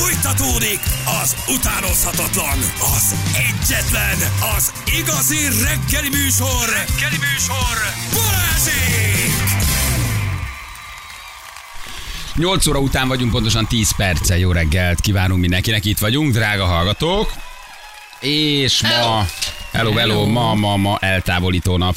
[0.00, 0.80] Fújtatódik
[1.22, 2.58] az utánozhatatlan,
[2.96, 4.16] az egyetlen,
[4.56, 7.76] az igazi reggeli műsor, reggeli műsor,
[8.12, 9.32] Balázsék!
[12.34, 14.38] 8 óra után vagyunk, pontosan 10 perce.
[14.38, 15.84] Jó reggelt kívánunk mindenkinek.
[15.84, 17.32] Itt vagyunk, drága hallgatók.
[18.20, 19.26] És ma,
[19.72, 21.96] hello, hello, ma, ma, ma eltávolító nap.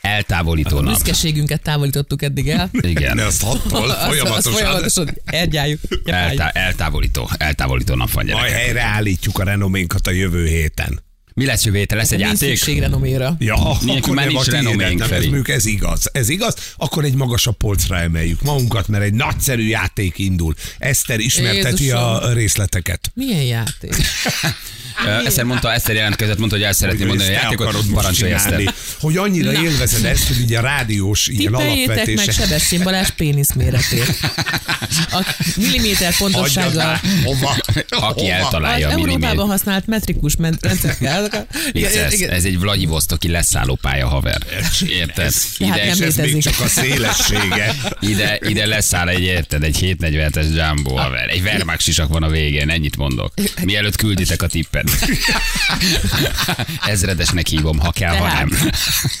[0.00, 2.70] Eltávolító A büszkeségünket távolítottuk eddig el.
[2.72, 3.16] Igen.
[3.16, 4.52] De azt attól Azt, azt folyamatosan.
[4.52, 5.80] folyamatosan elgyáljuk.
[6.04, 8.58] Eltá- eltávolító, eltávolító nap van Majd gyerekek.
[8.60, 11.00] helyreállítjuk a renoménkat a jövő héten.
[11.34, 11.98] Mi lesz jövő héten?
[11.98, 12.56] Lesz egy Nincs játék?
[12.56, 13.36] szükség renoméra.
[13.38, 15.10] Ja, Nekünk akkor már nem nincs renoménk, ez,
[15.48, 16.08] ez igaz.
[16.12, 20.54] Ez igaz, akkor egy magasabb polcra emeljük magunkat, mert egy nagyszerű játék indul.
[20.78, 22.02] Eszter ismerteti Jézusom.
[22.04, 23.10] a részleteket.
[23.14, 23.94] Milyen játék?
[25.06, 27.76] Ö, Eszter mondta, Eszter jelentkezett, mondta, hogy el szeretné mondani a játékot.
[27.92, 28.32] Parancsolj.
[28.32, 28.74] Eszter.
[29.00, 29.62] Hogy annyira Na.
[29.62, 32.32] élvezed ezt, hogy ugye a rádiós ilyen Tippeljétek meg alapvetése.
[32.32, 34.18] Sebestyén Balázs pénisz méretét.
[35.10, 37.00] A milliméter pontossággal.
[37.24, 37.56] Hova?
[38.08, 38.32] Aki Hova?
[38.32, 41.28] Eltalálja a Európában használt metrikus rendszerkel.
[41.72, 44.42] Vicces, ez egy Vladivostoki leszálló pálya, haver.
[44.88, 45.14] Érted?
[45.14, 47.74] Tehát Ide, nem És ez még csak a szélessége.
[48.00, 51.28] ide, ide leszáll egy, érted, egy 747-es Jumbo, haver.
[51.28, 53.32] Egy Wehrmacht sisak van a végén, ennyit mondok.
[53.64, 54.89] Mielőtt külditek a tippet.
[56.86, 58.70] Ezredesnek hívom, ha kell, ha Tehát, nem.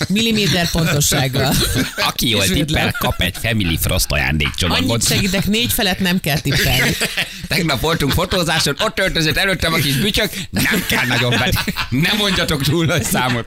[0.08, 1.54] milliméter pontossággal.
[1.96, 5.06] Aki jól tippel, kap egy Family Frost Annyit ajándékcsomagot.
[5.06, 6.96] segítek, négy felett nem kell tippelni.
[7.48, 11.64] Tegnap voltunk fotózáson, ott öltözött előttem a kis bücsök, nem kell nagyon be.
[11.90, 13.46] Nem mondjatok túl nagy számot.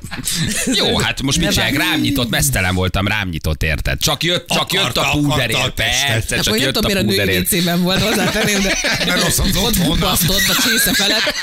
[0.73, 1.77] Jó, hát most mit csinálják?
[1.77, 3.99] Rám nyitott, mesztelen voltam, rám nyitott, érted?
[4.01, 6.07] Csak jött, csak Akarta, jött a akarta púderér, a testet.
[6.07, 7.41] persze, Akkor csak nem jött tudom, a miért a női púderér.
[7.41, 9.87] WC-ben volt hozzátenném, de Mert rossz az ott otthon.
[9.87, 11.33] bukasztott a csésze felett.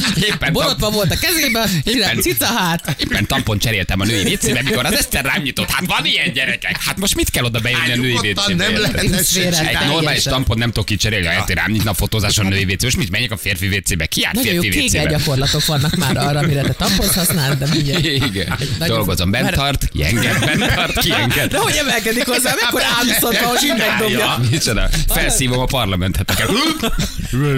[0.30, 2.96] Éppen, Borotva volt a kezében, csinál cica hát.
[2.98, 5.70] éppen tampon cseréltem a női vécébe, mikor az Eszter rám nyitott.
[5.70, 6.82] Hát van ilyen gyerekek.
[6.82, 8.64] Hát most mit kell oda bejönni a női Nyugodtan vécébe?
[8.64, 9.10] nem érted?
[9.10, 12.46] lehet Szférát se Egy normális tampon nem tudok kicserélni, ha hát rám nyitna a fotózáson
[12.46, 12.84] a női vécébe.
[12.84, 14.06] Most mit menjek a férfi vécébe?
[14.06, 15.10] Ki jó férfi vécébe?
[15.10, 18.04] gyakorlatok vannak már arra, amire te tampont használod, de mindjárt.
[18.32, 18.58] Igen.
[18.78, 21.50] Dolgozom, bent tart, kienged, bent tart, kienged.
[21.50, 24.40] De hogy emelkedik hozzá, mekkora áldoszat, ahogy így megdobja.
[24.50, 24.88] Micsoda?
[25.08, 26.30] Felszívom a parlamentet.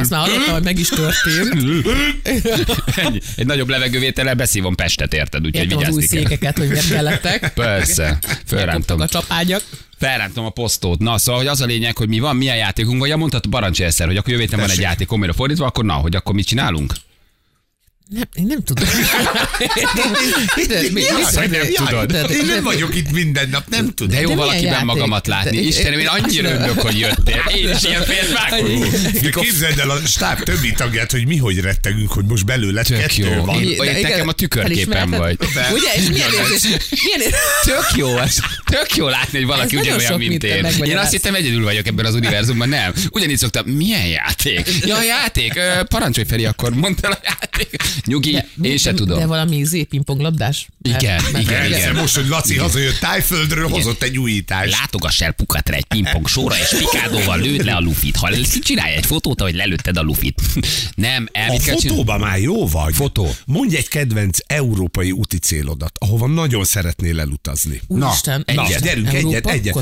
[0.00, 1.82] Azt már hallottam, hogy meg is történt.
[2.96, 3.20] Ennyi.
[3.36, 5.46] Egy nagyobb levegővétellel beszívom Pestet, érted?
[5.46, 6.22] Úgyhogy Értem az új vigyázni kell.
[6.28, 7.52] székeket, hogy miért kellettek.
[7.54, 9.00] Persze, felrántom.
[9.00, 9.62] A csapágyak.
[9.98, 10.98] Felrántom a posztót.
[10.98, 14.06] Na, szóval, hogy az a lényeg, hogy mi van, milyen játékunk, vagy mondtad Parancsi egyszer,
[14.06, 16.92] hogy akkor jövő héten van egy játék, amire fordítva, akkor na, hogy akkor mit csinálunk?
[18.08, 18.88] Nem, én nem tudom.
[20.68, 22.12] De mi- Mi az, hogy nem de- tudod?
[22.12, 24.14] de- de- Én nem de- vagyok itt minden nap, nem tudom.
[24.14, 24.86] De jó milyen valakiben játék?
[24.86, 25.56] magamat látni.
[25.56, 27.44] De- Istenem, én annyira örülök, hogy jöttél.
[27.56, 28.84] Én is ilyen félvágó.
[29.22, 32.98] De Képzeld el a stáb többi tagját, hogy mi hogy rettegünk, hogy most belőle Tök
[32.98, 33.44] kettő jó.
[33.44, 33.62] van.
[33.62, 35.36] Én- vagy de igen, nekem a tükörképen vagy.
[35.72, 36.62] Ugye, és milyen érzés?
[37.02, 37.34] Milyen érzés?
[37.64, 40.64] Tök jó, ez, tök jó látni, hogy valaki ugyanolyan, mint én.
[40.82, 42.92] Én azt hittem egyedül vagyok ebben az univerzumban, nem.
[43.10, 44.66] Ugyanígy szoktam, milyen játék?
[44.86, 47.76] Ja, játék, parancsolj Feri, akkor mondta a játék.
[48.06, 49.18] Nyugi, én se de, tudom.
[49.18, 50.68] De valami izé, pingponglabdás?
[50.82, 51.94] Igen, igen, Persze, igen.
[51.94, 54.70] most, hogy Laci hazajött Tájföldről, hozott egy újítást.
[54.80, 58.16] Látogass el Pukatra egy pingpong sóra, és pikádóval lőd le a lufit.
[58.16, 58.30] Ha
[58.62, 60.40] csinálj egy fotót, ahogy lelőtted a lufit.
[60.94, 62.94] Nem, el A fotóban már jó vagy.
[62.94, 63.34] Fotó.
[63.46, 67.80] Mondj egy kedvenc európai úti célodat, ahova nagyon szeretnél elutazni.
[67.86, 68.82] Úristen, Na, egyet.
[68.82, 69.74] gyerünk, egyet, Európa, egyet.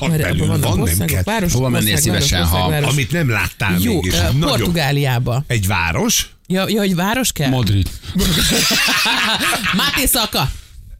[0.00, 2.90] Mert belül abban vannak van, nem országok, városok, Hova mennél város, szívesen, ha- város.
[2.90, 4.18] Amit nem láttál Jó, még, és.
[4.40, 5.44] Portugáliába.
[5.46, 6.30] Egy város?
[6.52, 7.48] Ja, ja, hogy város kell?
[7.50, 7.90] Madrid.
[9.76, 10.50] Máté Szalka.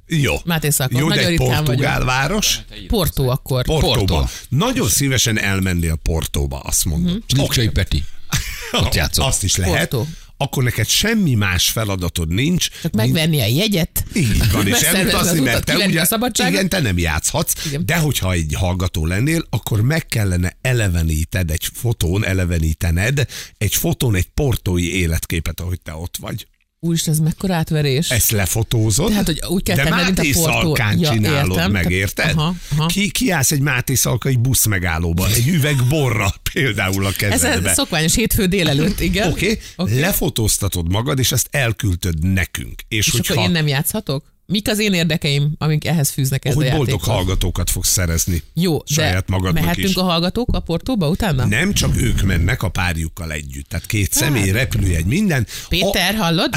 [0.06, 0.34] Jó.
[0.44, 0.98] Máté Szalka.
[0.98, 2.06] Jó, de Nagyon egy ritkán portugál vagyok.
[2.08, 2.58] város?
[2.86, 3.64] Porto akkor.
[3.64, 3.96] Portóba.
[4.14, 4.24] Porto.
[4.48, 7.12] Nagyon szívesen elmennél Portóba, azt mondom.
[7.12, 7.41] Mhm.
[7.41, 8.04] Lipcsai Peti.
[8.72, 9.24] Ott játszott.
[9.26, 9.88] Azt is lehet.
[9.88, 10.06] Porto.
[10.42, 12.69] Akkor neked semmi más feladatod nincs.
[12.82, 14.04] Csak megvenni a jegyet.
[14.14, 17.86] Így van, és az elutazni, mert te ugye, igen, te nem játszhatsz, Igen.
[17.86, 23.26] de hogyha egy hallgató lennél, akkor meg kellene eleveníted egy fotón, elevenítened
[23.58, 26.47] egy fotón egy portói életképet, ahogy te ott vagy.
[26.84, 28.10] Úristen, ez mekkora átverés.
[28.10, 30.32] Ezt lefotózod, Tehát, hogy úgy kell de tenned, mint a Máté.
[30.32, 31.70] Szalkán Ja, csinálod értem.
[31.70, 32.31] meg, érted?
[32.37, 32.87] aha, aha.
[32.87, 37.71] Ki, kiállsz egy Máté Szalkai busz megállóba, egy üveg borra például a Ez kezedbe.
[37.71, 39.30] a szokványos hétfő délelőtt, igen.
[39.30, 40.01] Oké, okay, Oké.
[40.01, 42.83] lefotóztatod magad, és ezt elküldöd nekünk.
[42.89, 44.31] És, És hogyha, akkor én nem játszhatok?
[44.53, 47.15] Mik az én érdekeim, amik ehhez fűznek ez hogy a boldog játékhoz?
[47.15, 48.43] hallgatókat fogsz szerezni.
[48.54, 49.95] Jó, saját de magadnak mehetünk is.
[49.95, 51.45] a hallgatók a portóba utána?
[51.45, 53.69] Nem csak ők mennek a párjukkal együtt.
[53.69, 55.47] Tehát két személy, repülőjegy, minden.
[55.69, 56.51] Péter, hallod?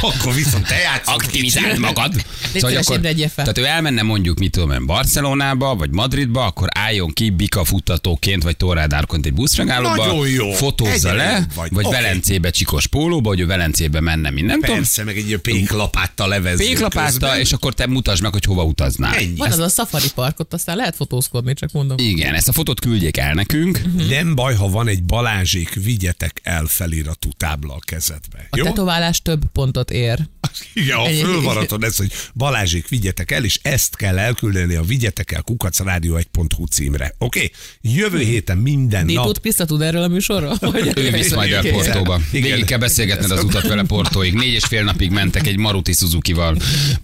[0.00, 1.14] A, akkor viszont te játszol.
[1.14, 2.24] Aktivizáld magad.
[2.54, 3.28] Szóval, fel.
[3.28, 8.42] tehát ő elmenne mondjuk, mit tudom én, Barcelonába, vagy Madridba, akkor álljon ki bika futtatóként,
[8.42, 10.50] vagy torrádárként egy buszmegállóba, Nagyon jó.
[10.50, 11.70] fotózza Egyre le, vagy.
[11.72, 11.94] vagy, Oké.
[11.94, 14.76] Velencébe csikos pólóba, hogy ő Velencébe menne, mint nem tudom.
[14.76, 18.64] Persze, meg egy ilyen péklapáttal levezzük Péklapáttal, oda, és akkor te mutasd meg, hogy hova
[18.64, 19.14] utaznál.
[19.14, 19.36] Ennyi.
[19.36, 21.98] Van az a safari park, ott aztán lehet fotózkodni, csak mondom.
[21.98, 23.80] Igen, ezt a fotót küldjék el nekünk.
[24.08, 28.46] Nem baj, ha van egy Balázsék, vigyetek el feliratú tábla a kezedbe.
[28.50, 28.64] A Jó?
[28.64, 30.18] tetoválás több pontot ér.
[30.74, 31.20] Igen, a Ennyi.
[31.20, 37.14] fölvaraton ez, hogy Balázsék, vigyetek el, és ezt kell elküldeni a vigyetek el kukacradio1.hu címre.
[37.18, 37.38] Oké?
[37.38, 37.94] Okay?
[37.96, 40.58] Jövő héten minden Ti nap tud, Kriszta tud erről a műsorról?
[40.94, 42.20] Ő visz majd el Portóba.
[42.32, 42.50] Igen.
[42.50, 44.34] Végig kell beszélgetned az utat vele Portóig.
[44.34, 46.56] Négy és fél napig mentek egy Maruti Suzuki-val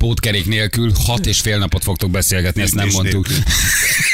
[0.09, 0.93] pótkerék nélkül.
[1.05, 3.27] Hat és fél napot fogtok beszélgetni, ezt nem mondtuk.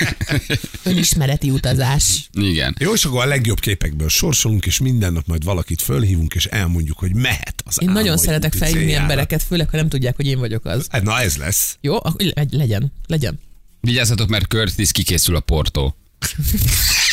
[0.82, 2.28] Önismereti utazás.
[2.32, 2.76] Igen.
[2.78, 6.98] Jó, és akkor a legjobb képekből sorsolunk, és minden nap majd valakit fölhívunk, és elmondjuk,
[6.98, 9.02] hogy mehet az Én nagyon szeretek felhívni céljára.
[9.02, 10.86] embereket, főleg, ha nem tudják, hogy én vagyok az.
[10.90, 11.76] Hát na ez lesz.
[11.80, 13.40] Jó, akkor le- legyen, legyen.
[13.80, 15.96] Vigyázzatok, mert Curtis kikészül a Portó.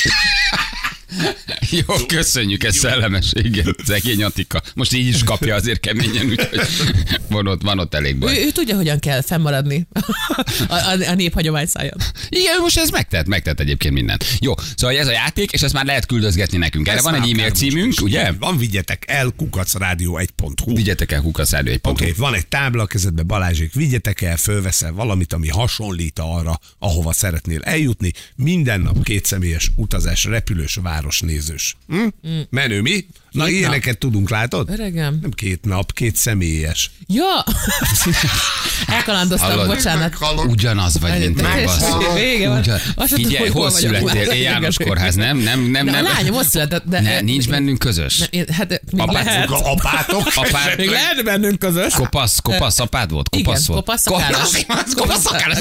[1.88, 3.32] Jó, köszönjük, ez szellemes.
[3.34, 4.62] Igen, szegény Attika.
[4.76, 6.60] Most így is kapja azért keményen, úgyhogy
[7.30, 8.38] van ott, van ott elég baj.
[8.38, 9.88] Ő, ő tudja, hogyan kell fennmaradni
[10.68, 11.98] a, a, a néphagyomány száján.
[12.30, 14.26] Igen, most ez megtett, megtett egyébként mindent.
[14.40, 16.88] Jó, szóval ez a játék, és ezt már lehet küldözgetni nekünk.
[16.88, 18.00] Erre Ezt van egy e-mail most címünk, is.
[18.00, 18.32] ugye?
[18.40, 20.76] Van, vigyetek el, kukacradio1.hu.
[20.76, 22.08] Vigyetek el kukaszárdő egy Oké, pontot.
[22.08, 27.62] okay, van egy tábla kezedbe, Balázsék, vigyetek el, fölveszel valamit, ami hasonlít arra, ahova szeretnél
[27.62, 28.12] eljutni.
[28.36, 31.76] Minden nap kétszemélyes utazás, repülős, városnézős.
[31.88, 32.08] Hm?
[32.50, 33.06] Menő mi?
[33.32, 34.70] Na, Két ilyeneket tudunk, látod?
[34.70, 35.18] Öregem.
[35.22, 36.92] Nem két nap, két személyes.
[37.08, 37.44] Ja!
[38.88, 39.68] Elkalandoztam, Hallod?
[39.68, 40.14] bocsánat.
[40.48, 42.14] Ugyanaz vagy, mint én, Meg- basszus.
[42.14, 42.60] Vége van.
[42.60, 42.78] Ugyan...
[42.98, 44.22] Figyelj, hol hol születtél?
[44.22, 45.38] Én János kórház, nem?
[45.38, 46.04] Nem, nem, De a nem.
[46.04, 47.02] lányom ott született, de...
[47.02, 48.18] Ne, nincs bennünk közös.
[48.20, 49.50] Ne, én- hát még Apát- lehet.
[49.50, 50.32] Apátok?
[50.36, 51.94] Apád, Még lehet bennünk közös.
[51.94, 53.30] kopasz, kopasz apád volt?
[53.30, 53.80] Kopasz Igen, volt?
[53.86, 54.52] kopasz szakállas.
[54.66, 54.94] Kopasz-.
[54.94, 55.60] Kopaszszakállas,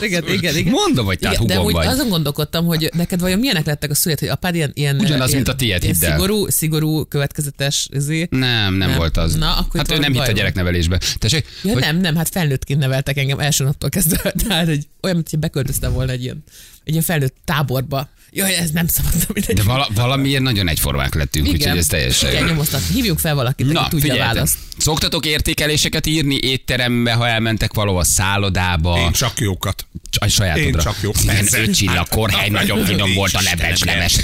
[0.00, 0.72] igen, igen, igen.
[0.72, 1.86] Mondom, hogy tehát hugom vagy.
[1.86, 5.54] azon gondolkodtam, hogy neked vajon milyenek lettek a szület, hogy apád ilyen, Ugyanaz, mint a
[5.54, 6.10] tiéd, hidd el.
[6.10, 8.26] szigorú, szigorú, következetes izé.
[8.30, 8.96] Nem, nem Nem.
[8.98, 9.34] volt az.
[9.34, 11.00] Na, akkor hát ő nem hitt a gyereknevelésbe.
[11.18, 14.32] Tessék, Ja, hogy nem, nem, hát felnőttként neveltek engem első naptól kezdve.
[14.48, 16.42] Tehát egy, olyan, mint hogy beköltöztem volna egy ilyen,
[16.84, 18.08] egy ilyen felnőtt táborba.
[18.36, 19.56] Jaj, ez nem szabad, mindegy.
[19.56, 22.80] de vala, valamiért nagyon egyformák lettünk, úgyhogy ez teljesen Igen, nyomoztat.
[22.92, 24.32] Hívjunk fel valakit, aki Na, tudja a figyeljetek.
[24.34, 24.56] választ.
[24.78, 29.86] Szoktatok értékeléseket írni étterembe, ha elmentek valahova szállodába, Én csak jókat.
[30.16, 30.66] A sajátodra.
[30.66, 31.10] Én csak jó.
[31.26, 31.60] Persze.
[31.60, 34.16] öt csillag kórhely, nagyon finom volt a lebecsleves.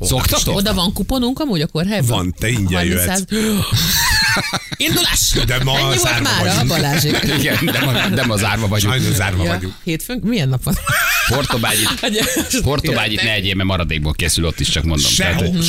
[0.00, 0.56] Szoktatok?
[0.56, 2.08] Oda van kuponunk amúgy a kórhelyban?
[2.16, 3.22] Van, te ingyen 30 jöhetsz.
[4.76, 5.30] Indulás!
[5.46, 6.68] De ma Ennyi volt zárva már a vagyunk.
[6.68, 7.18] Balázsék.
[7.38, 8.92] Igen, de ma, de ma zárva vagyunk.
[8.94, 9.74] Sajnos zárva Ja, vagyunk.
[9.84, 10.20] hétfőn?
[10.22, 10.74] Milyen nap van?
[11.28, 11.88] Portobágyit,
[12.62, 15.10] Portobágyit ne egyél, mert maradékból készül ott is, csak mondom.
[15.10, 15.64] Sehol, hogy-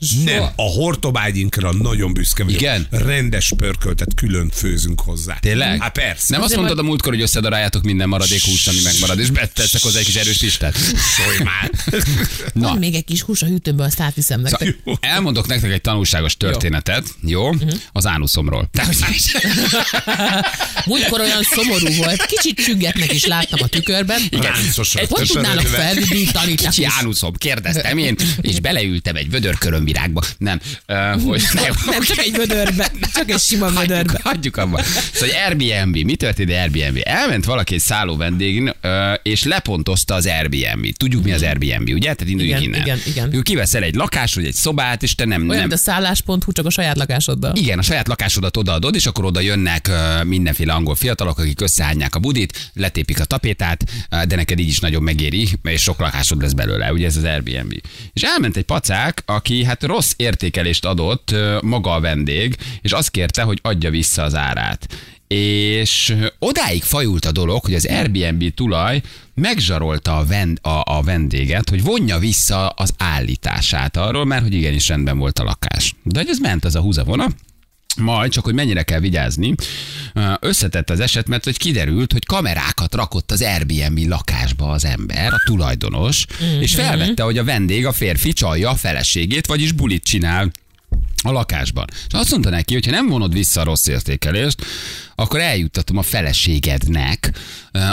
[0.00, 0.24] soha.
[0.24, 2.60] Nem, a hortobágyinkra nagyon büszke vagyok.
[2.60, 2.86] Igen?
[2.90, 5.38] Rendes pörköltet külön főzünk hozzá.
[5.40, 5.80] Tényleg?
[5.80, 6.26] Hát persze.
[6.28, 9.98] Nem azt mondtad a múltkor, hogy összedaráljátok minden maradék húst, ami megmarad, és beteszek hozzá
[9.98, 10.76] egy kis erős listát?
[10.76, 11.70] Szólj már.
[12.52, 12.68] Na.
[12.68, 14.76] Van még egy kis hús a hűtőből, azt átviszem nektek.
[14.84, 17.52] Szóval elmondok nektek egy tanulságos történetet, jó?
[17.52, 17.68] Mhm.
[17.92, 18.68] Az ánuszomról.
[18.72, 18.94] Tehát,
[20.86, 24.20] Múltkor olyan szomorú volt, kicsit csüggetnek is láttam a tükörben.
[24.30, 25.58] Ráncos Hogy ötven.
[25.58, 26.54] felvidítani?
[26.54, 29.58] Kicsi ánuszom, kérdeztem én, és beleültem egy vödör
[29.92, 30.22] körömvirágba.
[30.38, 31.72] Nem, uh, hogy nem.
[31.90, 33.96] Nem csak egy vödörbe, csak egy sima vödörbe.
[33.96, 34.82] Hagyjuk, hagyjuk abba.
[35.12, 37.00] Szóval Airbnb, mi történt Airbnb?
[37.02, 40.96] Elment valaki egy szálló vendégn, ö, és lepontozta az Airbnb.
[40.96, 42.14] Tudjuk mi az Airbnb, ugye?
[42.14, 42.80] Tehát induljunk Igen, innen.
[42.80, 43.34] igen, igen.
[43.34, 46.66] Ő kiveszel egy lakást, vagy egy szobát, és te nem, Olyan, nem, a szállás.hu, csak
[46.66, 47.56] a saját lakásoddal.
[47.56, 49.90] igen, a saját lakásodat odaadod, és akkor oda jönnek
[50.24, 53.84] mindenféle angol fiatalok, akik összehányják a budit, letépik a tapétát,
[54.28, 57.80] de neked így is nagyon megéri, és sok lakásod lesz belőle, ugye ez az Airbnb.
[58.12, 63.42] És elment egy pacák, aki hát rossz értékelést adott maga a vendég, és azt kérte,
[63.42, 64.86] hogy adja vissza az árát.
[65.28, 69.00] És odáig fajult a dolog, hogy az Airbnb tulaj
[69.34, 74.88] megzsarolta a, vend, a, a vendéget, hogy vonja vissza az állítását arról, mert hogy igenis
[74.88, 75.94] rendben volt a lakás.
[76.02, 77.26] De hogy ez ment az a húzavona,
[77.96, 79.54] majd csak, hogy mennyire kell vigyázni,
[80.40, 85.42] összetett az eset, mert hogy kiderült, hogy kamerákat rakott az Airbnb lakásba az ember, a
[85.44, 86.26] tulajdonos,
[86.60, 90.50] és felvette, hogy a vendég, a férfi csalja a feleségét, vagyis bulit csinál
[91.22, 91.84] a lakásban.
[91.90, 94.64] És azt mondta neki, hogy ha nem vonod vissza a rossz értékelést,
[95.14, 97.32] akkor eljuttatom a feleségednek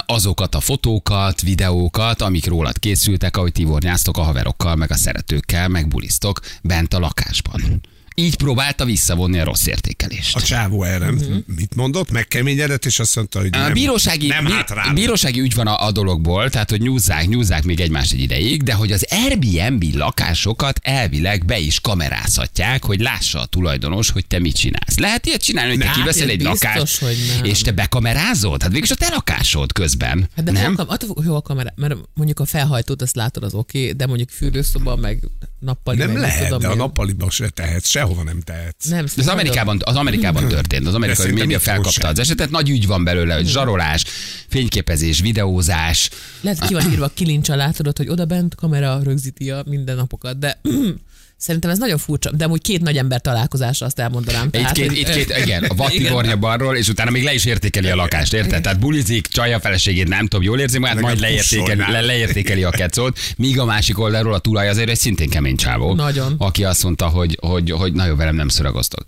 [0.06, 5.88] azokat a fotókat, videókat, amik rólad készültek, ahogy tivornyáztok a haverokkal, meg a szeretőkkel, meg
[5.88, 7.82] bulisztok bent a lakásban.
[8.20, 10.36] Így próbálta visszavonni a rossz értékelést.
[10.36, 11.36] A csávó erre Mhm.
[11.56, 12.12] mit mondott?
[12.12, 15.86] Megkeményedett, és azt mondta, hogy A nem, bírósági, nem bí- hát bírósági ügy van a,
[15.86, 20.80] a dologból, tehát hogy nyúzzák, nyúzzák még egymást egy ideig, de hogy az Airbnb lakásokat
[20.84, 24.98] elvileg be is kamerázhatják, hogy lássa a tulajdonos, hogy te mit csinálsz.
[24.98, 27.04] Lehet ilyet csinálni, hogy te Hát, kiveszel egy biztos, lakást,
[27.44, 28.62] és te bekamerázod?
[28.62, 30.30] Hát végülis a te lakásod közben.
[30.36, 30.74] Hát de nem?
[30.78, 33.92] Attól, függ, hogy jó a kamera, mert mondjuk a felhajtót azt látod, az oké, okay,
[33.94, 35.20] de mondjuk fürdőszoba, meg
[35.60, 35.98] nappali.
[35.98, 36.78] Nem lehet, tudom de a én.
[36.78, 38.86] nappaliban se tehetsz, sehova nem tehetsz.
[38.86, 42.10] Nem, De az Amerikában, az Amerikában történt, az amerikai média felkapta sem.
[42.10, 44.04] az esetet, nagy ügy van belőle, hogy zsarolás,
[44.48, 46.10] fényképezés, videózás.
[46.42, 50.40] Lehet, ki van írva a kilincs alá, tudod, hogy oda bent kamera rögzíti a mindennapokat,
[50.40, 50.62] de
[51.38, 52.32] szerintem ez nagyon furcsa.
[52.32, 54.46] De amúgy két nagy ember találkozása, azt elmondanám.
[54.46, 57.46] Itt Tehát, két, hogy- itt két, igen, a vattigornya balról, és utána még le is
[57.46, 58.62] értékeli a lakást, érted?
[58.62, 63.20] Tehát bulizik, csalja feleségét, nem tudom, jól érzi magát, majd leértékeli, le, leértékeli a kecót,
[63.38, 65.94] míg a másik oldalról a tulaj azért egy szintén kemény csávó.
[65.94, 66.36] Nagyon.
[66.38, 69.04] Aki azt mondta, hogy, hogy, hogy na jó, velem nem szoragoztok.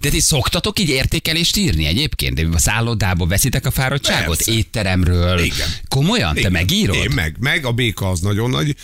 [0.00, 2.34] De ti szoktatok így értékelést írni egyébként?
[2.34, 4.36] De A szállodába veszitek a fáradtságot?
[4.36, 4.52] Persze.
[4.52, 5.38] étteremről?
[5.38, 5.68] Igen.
[5.88, 6.32] Komolyan?
[6.34, 6.52] Te Igen.
[6.52, 6.96] megírod?
[6.96, 8.74] Én meg, meg a béka az nagyon nagy,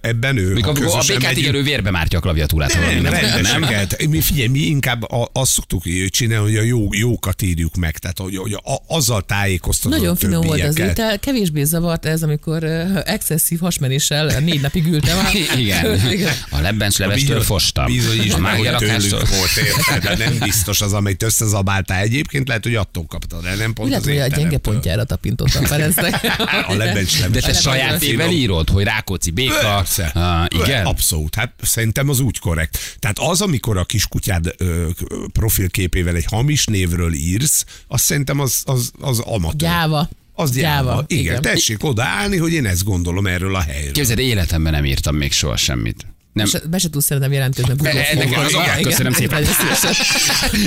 [0.00, 0.52] ebben ő.
[0.52, 2.74] Mikor a, a békát megyünk- igen, ő vérbe mártja a klaviatúrát.
[2.74, 4.06] valami, nem, nem, rendeseket.
[4.08, 8.18] Mi, figyelj, mi inkább a, azt szoktuk csinálni, hogy a jó, jókat írjuk meg, tehát
[8.18, 12.64] hogy, hogy a, azzal tájékoztatod Nagyon a finom volt az étel, kevésbé zavart ez, amikor
[12.64, 15.18] uh, excesszív hasmenéssel négy napig ültem.
[15.58, 16.32] Igen.
[16.50, 17.84] A lebbencs levestől fostam.
[17.84, 20.02] Bizony is, a már tőlük volt, érted?
[20.02, 23.94] De nem biztos az, amit összezabáltál egyébként, lehet, hogy attól kaptad, de nem pont Úgy
[23.94, 26.36] az lehet, hogy a gyenge pontjára tapintottam Ferencnek.
[26.68, 29.61] A lebencs De te saját évvel írod, hogy Rákóczi béka.
[29.62, 30.12] Persze.
[30.14, 30.86] Uh, igen.
[30.86, 31.34] Abszolút.
[31.34, 32.96] Hát szerintem az úgy korrekt.
[32.98, 34.88] Tehát az, amikor a kiskutyád ö,
[35.32, 39.68] profilképével egy hamis névről írsz, azt szerintem az, az, az amatőr.
[39.68, 40.08] Gyáva.
[40.34, 40.88] Az gyáva.
[40.88, 41.42] Gyáva, Igen, igen.
[41.42, 43.92] tessék odaállni, hogy én ezt gondolom erről a helyről.
[43.92, 46.06] Képzeld, életemben nem írtam még soha semmit.
[46.32, 46.46] Nem.
[46.70, 49.44] Be se tudsz szerintem jelentkezni E- az köszönöm szépen.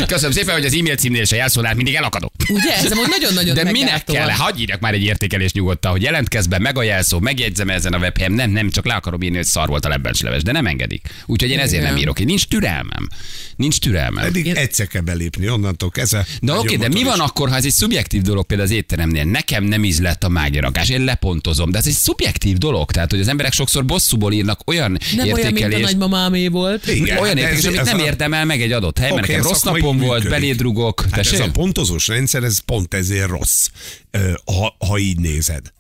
[0.08, 2.32] Köszönöm szépen, hogy az e-mail címnél se jelszólát mindig elakadok.
[2.50, 2.76] Ugye?
[2.76, 4.30] Ez amúgy nagyon-nagyon De minek kell?
[4.30, 7.98] Hagyj írjak már egy értékelést nyugodtan, hogy jelentkezz be, meg a jelszó, megjegyzem ezen a
[7.98, 8.32] webhelyen.
[8.32, 11.10] Nem, nem, csak le akarom írni, hogy szar volt a lebbencsleves, de nem engedik.
[11.26, 12.20] Úgyhogy én ezért nem írok.
[12.20, 13.08] Én nincs türelmem.
[13.56, 14.26] Nincs türelmem.
[14.26, 16.26] Eddig Én- egyszer kell belépni, onnantól kezdve.
[16.42, 19.24] De oké, nagyon de mi van akkor, ha ez egy szubjektív dolog például az étteremnél?
[19.24, 23.28] Nekem nem ízlett a mágiarakás, én lepontozom, de ez egy szubjektív dolog, tehát hogy az
[23.28, 26.88] emberek sokszor bosszúból írnak olyan Nem olyan, mint a értékelést, nagymamámé volt.
[26.88, 29.20] Igen, olyan értékelést, amit nem a- érdemel meg egy adott helyben.
[29.20, 31.06] Oké, Nekem rossz napom volt, belédrugok.
[31.12, 33.68] Hát ez a pontozós rendszer, ez pont ezért rossz,
[34.46, 35.74] ha, ha így nézed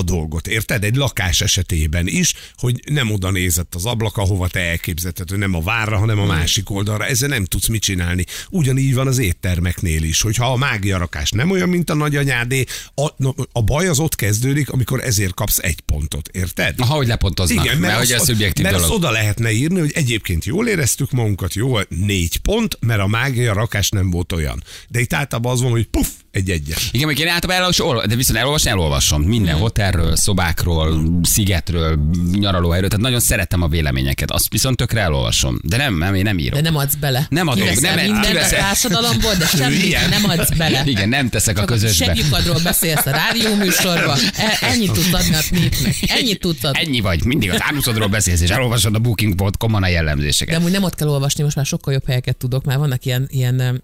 [0.00, 0.46] a dolgot.
[0.46, 0.84] Érted?
[0.84, 5.54] Egy lakás esetében is, hogy nem oda nézett az ablak, ahova te elképzelted, hogy nem
[5.54, 7.06] a várra, hanem a másik oldalra.
[7.06, 8.24] Ezzel nem tudsz mit csinálni.
[8.50, 12.64] Ugyanígy van az éttermeknél is, hogyha a mágia rakás nem olyan, mint a nagyanyádé,
[12.94, 16.28] a, na, a baj az ott kezdődik, amikor ezért kapsz egy pontot.
[16.32, 16.74] Érted?
[16.78, 18.90] Aha, hogy lepontoznak, Igen, mert, mert, hogy ez szubjektív mert dolog.
[18.90, 23.88] oda lehetne írni, hogy egyébként jól éreztük magunkat, jó, négy pont, mert a mágia rakás
[23.88, 24.62] nem volt olyan.
[24.88, 26.88] De itt általában az van, hogy puff, egy egyes.
[26.92, 29.22] Igen, még én általában elolvasom, de viszont elolvasni elolvasom.
[29.22, 29.62] Minden Mhm.
[29.90, 31.98] Hotelről, szobákról, szigetről,
[32.32, 32.88] nyaralóhelyről.
[32.88, 34.30] Tehát nagyon szeretem a véleményeket.
[34.30, 35.58] Azt viszont tökre elolvasom.
[35.62, 36.54] De nem, nem, én nem írok.
[36.54, 37.26] De nem adsz bele.
[37.30, 38.58] Nem adok, Kiveszel nem- mindent a kiveszel.
[38.58, 40.82] társadalomból, de semmit nem adsz bele.
[40.86, 42.04] Igen, nem teszek a Csak közösbe.
[42.04, 45.94] Seglyukadról beszélsz a rádióműsorban, e- ennyit tudsz adni a népnek.
[46.06, 46.80] Ennyit tudsz adni.
[46.80, 50.56] Ennyi vagy, mindig az ánuszodról beszélsz, és elolvasod a booking.com-on a De jellemzéseket.
[50.56, 53.82] amúgy nem ott kell olvasni, most már sokkal jobb helyeket tudok, már vannak ilyen, ilyen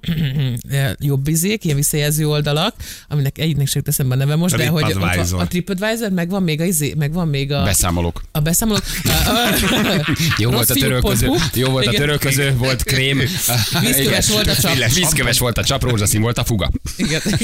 [0.98, 2.74] jobb izék, ilyen visszajelző oldalak,
[3.08, 5.46] aminek egyiknek sem jut eszembe a neve most, de hogy ott van TripAdvisor.
[5.86, 8.22] A TripAdvisor, meg van még a izé, meg van még a, Beszámolok.
[8.32, 8.82] a beszámolók.
[10.38, 13.18] Jó volt a törölköző, jó volt a törölköző, volt krém.
[13.80, 14.74] Vízköves volt a csap.
[14.94, 16.70] Vízköves volt a csap, rózsaszín volt a fuga.
[16.96, 17.20] Igen.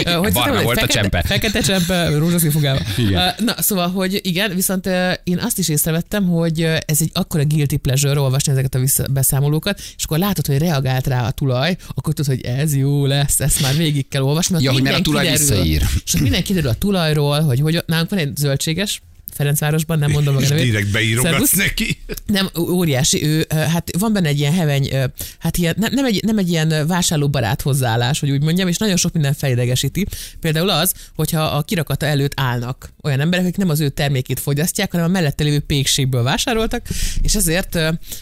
[0.00, 0.18] igen.
[0.18, 1.22] Hogy Barna volt a fekete, csempe.
[1.26, 2.82] Fekete csempe, rózsaszín fogával.
[2.96, 3.34] Igen.
[3.38, 4.86] Na, szóval, hogy igen, viszont
[5.24, 9.80] én azt is észrevettem, hogy ez egy akkora guilty pleasure olvasni ezeket a vissza- beszámolókat,
[9.96, 13.60] és akkor látod, hogy reagált rá a tulaj, akkor tudod, hogy ez jó lesz, ezt
[13.60, 14.62] már végig kell olvasni.
[14.62, 15.46] Ja, hogy mert a tulaj kiderül.
[15.46, 15.82] visszaír.
[16.04, 19.02] És ott minden kiderül a tulajról, hogy, hogy nálunk van egy zöldséges,
[19.36, 20.64] Ferencvárosban, nem mondom meg a nevét.
[20.64, 21.98] direkt beírogatsz neki.
[22.26, 23.24] Nem, óriási.
[23.24, 24.90] Ő, hát van benne egy ilyen heveny,
[25.38, 28.96] hát ilyen, nem, nem, egy, nem egy ilyen vásárlóbarát hozzáállás, hogy úgy mondjam, és nagyon
[28.96, 30.06] sok minden felidegesíti.
[30.40, 34.90] Például az, hogyha a kirakata előtt állnak olyan emberek, akik nem az ő termékét fogyasztják,
[34.90, 36.86] hanem a mellette lévő pékségből vásároltak,
[37.22, 37.74] és ezért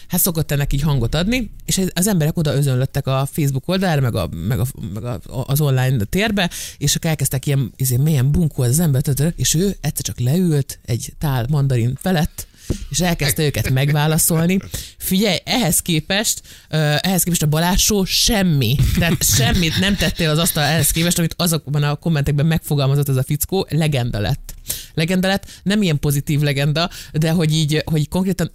[0.07, 4.15] hát szokott ennek így hangot adni, és az emberek oda özönlöttek a Facebook oldalára, meg,
[4.15, 8.63] a, meg, a, meg a, az online térbe, és akkor elkezdtek ilyen, izé, mélyen bunkó
[8.63, 9.01] az ember,
[9.35, 12.47] és ő egyszer csak leült egy tál mandarin felett,
[12.89, 14.59] és elkezdte őket megválaszolni.
[14.97, 18.75] Figyelj, ehhez képest, ö, ehhez képest a Balázsó semmi.
[18.99, 23.23] Tehát semmit nem tettél az asztal ehhez képest, amit azokban a kommentekben megfogalmazott ez a
[23.23, 24.53] fickó, legenda lett.
[24.93, 28.51] Legenda lett, nem ilyen pozitív legenda, de hogy így, hogy konkrétan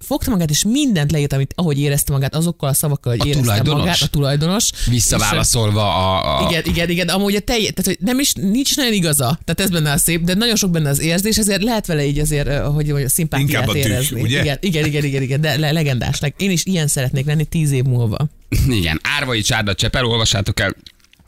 [0.00, 3.42] fogta magát, és mindent leírt, amit, ahogy érezte magát, azokkal a szavakkal, hogy A érezte
[3.42, 3.80] tulajdonos?
[3.80, 4.70] magát, a tulajdonos.
[4.90, 6.38] Visszaválaszolva a...
[6.44, 9.60] a Igen, igen, igen, amúgy a telj, tehát hogy nem is, nincs nagyon igaza, tehát
[9.60, 12.58] ez benne a szép, de nagyon sok benne az érzés, ezért lehet vele így azért,
[12.58, 14.20] hogy a szimpátiát Inkább a tűk, érezni.
[14.20, 14.40] ugye?
[14.40, 16.20] Igen, igen, igen, igen, igen, de le, legendás.
[16.20, 18.28] Leg- Én is ilyen szeretnék lenni tíz év múlva.
[18.68, 20.74] Igen, Árvai Csárda Csepel, olvassátok el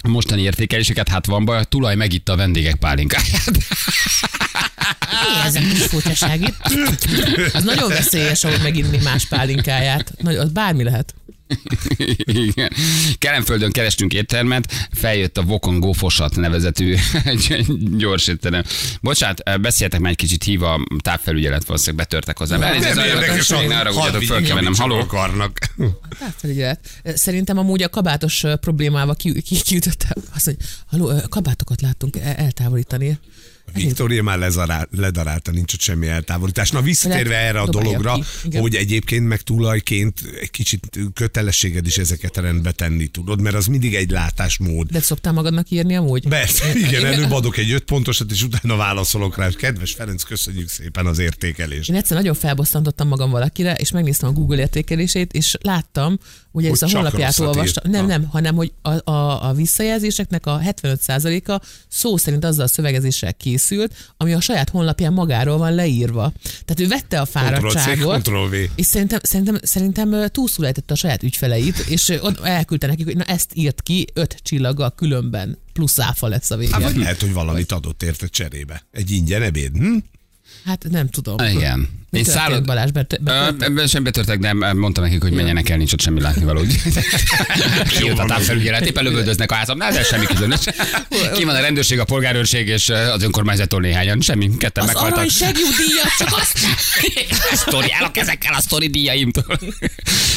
[0.08, 3.50] mostani értékeléseket, hát van baj, a tulaj megitta a vendégek pálinkáját.
[5.10, 6.56] Mi ez a kis furcsaság itt?
[7.52, 10.12] Az nagyon veszélyes, ahogy meginni más pálinkáját.
[10.18, 11.14] Nagy, az bármi lehet.
[12.24, 12.72] Igen.
[13.18, 16.94] Kelemföldön kerestünk éttermet, feljött a Vokon Gófosat nevezetű
[17.96, 18.62] gyors étterem.
[19.00, 22.56] Bocsánat, beszéltek már egy kicsit hív a távfelügyelet, valószínűleg betörtek hozzá.
[22.56, 24.72] Nem, Elnézést, Nem érdekes, sok, ne arra hadd föl kell mennem.
[24.72, 24.96] csak Haló?
[25.00, 25.58] akarnak.
[26.36, 26.80] Felügyelet.
[27.14, 30.14] Szerintem amúgy a kabátos problémával ki, ki, kiütötte.
[30.34, 33.18] Azt mondja, haló, kabátokat láttunk el- eltávolítani.
[33.72, 36.70] Viktória már lezarál, ledarálta, nincs ott semmi eltávolítás.
[36.70, 38.18] Na visszatérve erre a dologra,
[38.52, 43.94] hogy egyébként meg tulajként egy kicsit kötelességed is ezeket rendbe tenni, tudod, mert az mindig
[43.94, 44.90] egy látásmód.
[44.90, 46.28] De szoktál magadnak írni amúgy?
[46.28, 49.48] Persze, igen, előbb adok egy öt pontosat, és utána válaszolok rá.
[49.50, 51.90] Kedves Ferenc, köszönjük szépen az értékelést.
[51.90, 56.18] Én egyszer nagyon felbosszantottam magam valakire, és megnéztem a Google értékelését, és láttam,
[56.52, 57.90] ugye Hogy ezt a honlapját olvastam.
[57.90, 63.34] Nem, nem, hanem hogy a, a, a visszajelzéseknek a 75%-a szó szerint azzal a szövegezéssel
[63.60, 66.32] készült, ami a saját honlapján magáról van leírva.
[66.42, 68.54] Tehát ő vette a fáradtságot, Ctrl-V.
[68.74, 73.16] és szerintem, szerintem, szerintem ö, túlszul ejtette a saját ügyfeleit, és ott elküldte nekik, hogy
[73.16, 76.78] na ezt írt ki öt csillaggal különben, plusz áfa lesz a Hát, vége.
[76.78, 78.82] vagy lehet, hogy valamit adott érte cserébe.
[78.90, 79.76] Egy ingyen ebéd.
[79.76, 79.96] Hm?
[80.64, 81.36] Hát nem tudom.
[81.38, 81.88] Igen.
[82.10, 82.64] Mi Én szállod...
[82.64, 82.90] Balázs?
[82.90, 86.20] Bet- Ö, bet- Ebben sem betörtek, de mondtam nekik, hogy menjenek el, nincs ott semmi
[86.20, 86.60] látnivaló.
[87.98, 90.60] Kijött a távfelügyelet, éppen lövöldöznek a házamnál, de semmi különös.
[91.34, 95.16] Ki van a rendőrség, a polgárőrség és az önkormányzattól néhányan, semmi, ketten az meghaltak.
[95.16, 96.58] arany segjudíjat csak azt
[97.66, 99.58] sztori, állok ezekkel a sztori díjaimtól.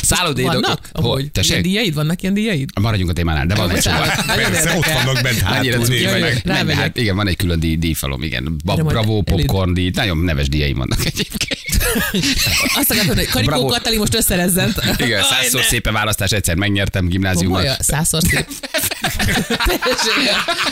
[0.02, 0.52] Szállodédok.
[0.54, 0.90] vannak?
[1.18, 1.62] Ilyen Tessék?
[1.62, 1.94] díjaid?
[1.94, 2.70] Vannak ilyen díjaid?
[2.82, 3.86] Maradjunk a témánál, de van egy
[4.26, 6.74] nagyon Persze, ott vannak bent Annyira hátul.
[6.74, 8.56] hát igen, van egy külön díj, díjfalom, igen.
[8.64, 11.62] Bravo, popcorn díj, nagyon neves díjaim vannak egyébként.
[12.80, 13.68] Azt akartad, hogy Karikó Bravo.
[13.68, 14.82] Katali most összerezzent.
[14.98, 17.62] Igen, százszor szépen választás, egyszer megnyertem gimnáziumban.
[17.62, 18.48] Komolyan, százszor szép.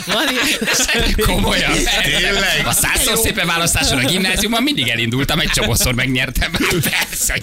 [0.06, 1.14] Van ilyen.
[1.26, 1.72] Komolyan.
[2.04, 2.62] Tényleg?
[2.66, 6.52] A százszor szépen választáson a gimnáziumban mindig elindultam, egy csomószor megnyertem.
[6.90, 7.36] Persze,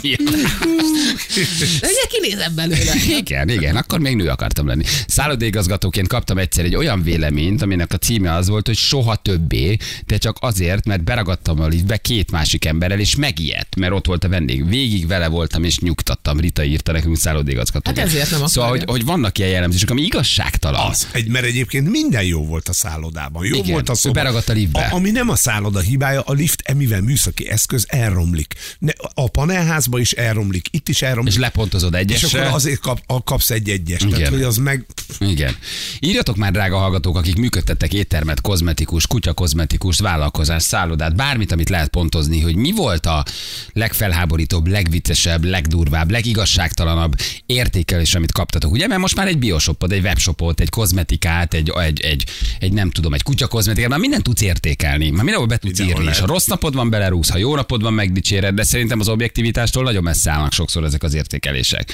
[1.82, 2.92] ugye kinézem belőle.
[3.18, 4.84] Igen, igen, akkor még nő akartam lenni.
[5.06, 10.16] Szállodéigazgatóként kaptam egyszer egy olyan véleményt, aminek a címe az volt, hogy soha többé, de
[10.16, 14.28] csak azért, mert beragadtam a liftbe két másik emberrel, és megijedt, mert ott volt a
[14.28, 14.68] vendég.
[14.68, 16.40] Végig vele voltam, és nyugtattam.
[16.40, 17.98] Rita írta nekünk szállodéigazgatóként.
[17.98, 19.02] Hát ezért nem Szóval, hogy, akarja.
[19.02, 20.80] hogy vannak ilyen jellemzések, ami igazságtalan.
[20.98, 21.08] Az.
[21.12, 23.44] Egy, mert egyébként minden jó volt a szállodában.
[23.44, 24.14] Jó Igen, volt a szoba.
[24.14, 24.80] beragadt a liftbe.
[24.80, 28.54] A, ami nem a szálloda hibája, a lift emivel műszaki eszköz elromlik.
[28.78, 31.32] Ne, a panelházba is elromlik, itt is elromlik.
[31.32, 32.40] És lepontozod és egyesre.
[32.40, 34.00] akkor azért kap, a, kapsz egy egyes.
[34.00, 34.14] Igen.
[34.14, 34.86] Tehát, hogy az meg...
[35.18, 35.56] Igen.
[36.00, 42.40] Írjatok már, drága hallgatók, akik működtettek éttermet, kozmetikus, kutyakozmetikus, vállalkozás, szállodát, bármit, amit lehet pontozni,
[42.40, 43.24] hogy mi volt a
[43.72, 47.14] legfelháborítóbb, legviccesebb, legdurvább, legigazságtalanabb
[47.46, 48.72] értékelés, amit kaptatok.
[48.72, 52.24] Ugye, mert most már egy bioshopot, egy webshopot, egy kozmetikát, egy, egy, egy,
[52.58, 56.14] egy nem tudom, egy kutyakozmetikát, már mindent tudsz értékelni, már mindenhol be tudsz Mindenhol írni,
[56.14, 56.36] és ha lehet.
[56.36, 60.30] rossz napod van, belerúgsz, ha jó napod van, megdicséred, de szerintem az objektivitástól nagyon messze
[60.30, 61.92] állnak sokszor ezek az értékelések.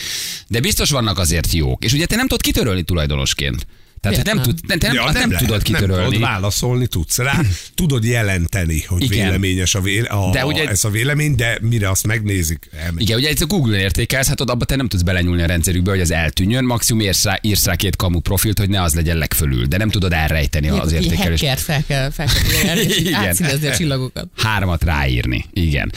[0.49, 1.85] De biztos vannak azért jók.
[1.85, 3.67] És ugye te nem tudod kitörölni tulajdonosként.
[4.11, 6.05] Tehát, hogy nem, tud, te nem, Ja, azt nem, lehet, tudod Nem kitörölni.
[6.05, 7.41] tudod válaszolni, tudsz rá,
[7.75, 9.25] tudod jelenteni, hogy Igen.
[9.25, 13.03] véleményes a, véle, a, De ugye- ez a vélemény, de mire azt megnézik, elmegy.
[13.03, 15.91] Igen, ugye ez a Google-on értékelsz, hát ott abba te nem tudsz belenyúlni a rendszerükbe,
[15.91, 19.17] hogy az eltűnjön, maximum írsz rá, írsz rá két kamu profilt, hogy ne az legyen
[19.17, 21.43] legfölül, de nem tudod elrejteni az Egy értékelést.
[21.43, 22.27] hackert fel kell, fel
[22.63, 23.71] kell írni, és Igen.
[23.73, 24.27] a csillagokat.
[24.37, 25.93] Hármat ráírni, igen.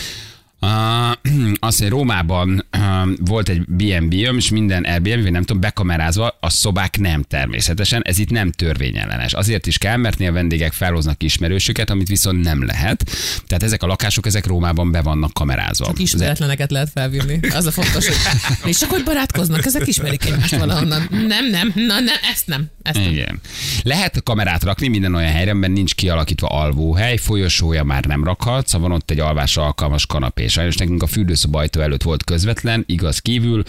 [0.61, 0.69] Uh,
[1.67, 2.81] azt mondja, Rómában uh,
[3.19, 8.29] volt egy B&B, és minden Airbnb, nem tudom, bekamerázva, a szobák nem természetesen, ez itt
[8.29, 9.33] nem törvényellenes.
[9.33, 13.03] Azért is kell, mert néha vendégek felhoznak ismerősöket, amit viszont nem lehet.
[13.47, 15.85] Tehát ezek a lakások, ezek Rómában be vannak kamerázva.
[15.85, 17.39] Csak ismeretleneket lehet felvinni.
[17.53, 18.17] Az a fontos, hogy
[18.69, 21.07] és hogy barátkoznak, ezek ismerik egymást valahonnan.
[21.27, 22.65] Nem, nem, na nem, ezt nem.
[22.81, 23.11] Ezt nem.
[23.11, 23.39] Igen.
[23.83, 28.79] Lehet kamerát rakni minden olyan helyre, mert nincs kialakítva alvóhely, folyosója már nem rakhatsz, ha
[28.79, 30.46] van ott egy alvásra alkalmas kanapé.
[30.47, 33.63] Sajnos nekünk a fürdőszoba ajtó előtt volt közvetlen, igaz kívül,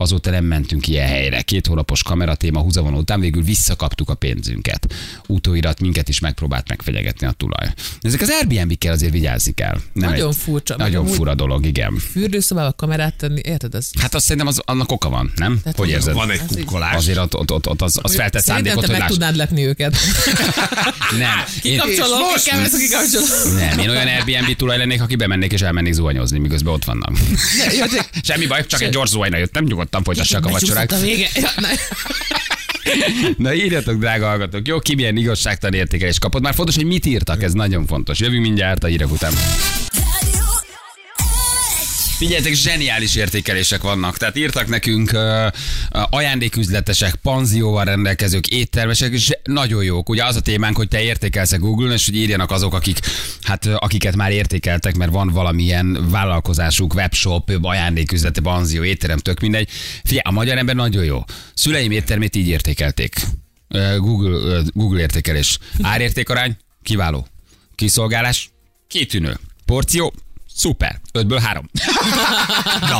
[0.00, 1.40] azóta nem mentünk ilyen helyre.
[1.42, 4.94] Két hónapos kameratéma húzavon után végül visszakaptuk a pénzünket.
[5.26, 7.68] Utóirat minket is megpróbált megfegyegetni a tulaj.
[8.00, 9.80] Ezek az Airbnb-kkel azért vigyázni kell.
[9.92, 10.76] Nem Nagyon egy- furcsa.
[10.76, 11.96] Nagyon fura dolog, igen.
[12.10, 13.90] Fürdőszobába kamerát tenni, érted ez?
[14.00, 15.60] Hát azt szerintem az, annak oka van, nem?
[15.62, 16.14] Tehát hogy az- érzed?
[16.14, 16.94] Van egy Az kukkolás.
[16.94, 19.10] Azért ott, ott, ott, ott az, az feltett szándékot, te hogy meg láss.
[19.10, 19.96] tudnád lepni őket.
[21.18, 21.38] Nem.
[21.62, 22.20] Én, Kikapcsolom,
[22.78, 23.54] kikapcsolom.
[23.56, 27.12] Nem, én olyan Airbnb tulaj lennék, aki bemennék és elmennék zuhanyozni, miközben ott vannak.
[28.22, 30.50] Semmi baj, csak egy gyors zuhanyra jöttem, nyugodtan folytassák a.
[30.50, 31.28] Becsúszott a vége.
[31.40, 33.54] Ja, na.
[33.54, 36.42] Írjatok, drága hallgatók, jó, ki milyen igazságtalan értékelést kapott.
[36.42, 38.18] Már fontos, hogy mit írtak, ez nagyon fontos.
[38.18, 39.32] Jövünk mindjárt a hírek után.
[42.20, 42.42] Radio 1.
[42.42, 44.16] Figyeljetek, zseniális értékelések vannak.
[44.16, 45.52] Tehát írtak nekünk uh,
[46.10, 50.08] ajándéküzletesek, panzióval rendelkezők, éttermesek, és nagyon jók.
[50.08, 52.98] Ugye az a témánk, hogy te értékelsz a Google-on, és hogy írjanak azok, akik,
[53.42, 59.68] hát, akiket már értékeltek, mert van valamilyen vállalkozásuk, webshop, ajándéküzlete, panzió, étterem, tök mindegy.
[60.02, 61.24] Figyelj, a magyar ember nagyon jó.
[61.54, 63.20] Szüleim éttermét így értékelték.
[63.98, 65.58] Google, Google értékelés.
[65.82, 67.26] Árértékarány, kiváló.
[67.74, 68.50] Kiszolgálás,
[68.88, 69.38] kitűnő.
[69.64, 70.12] Porció,
[70.58, 71.00] szuper.
[71.12, 71.70] Ötből három.
[72.90, 72.98] Na,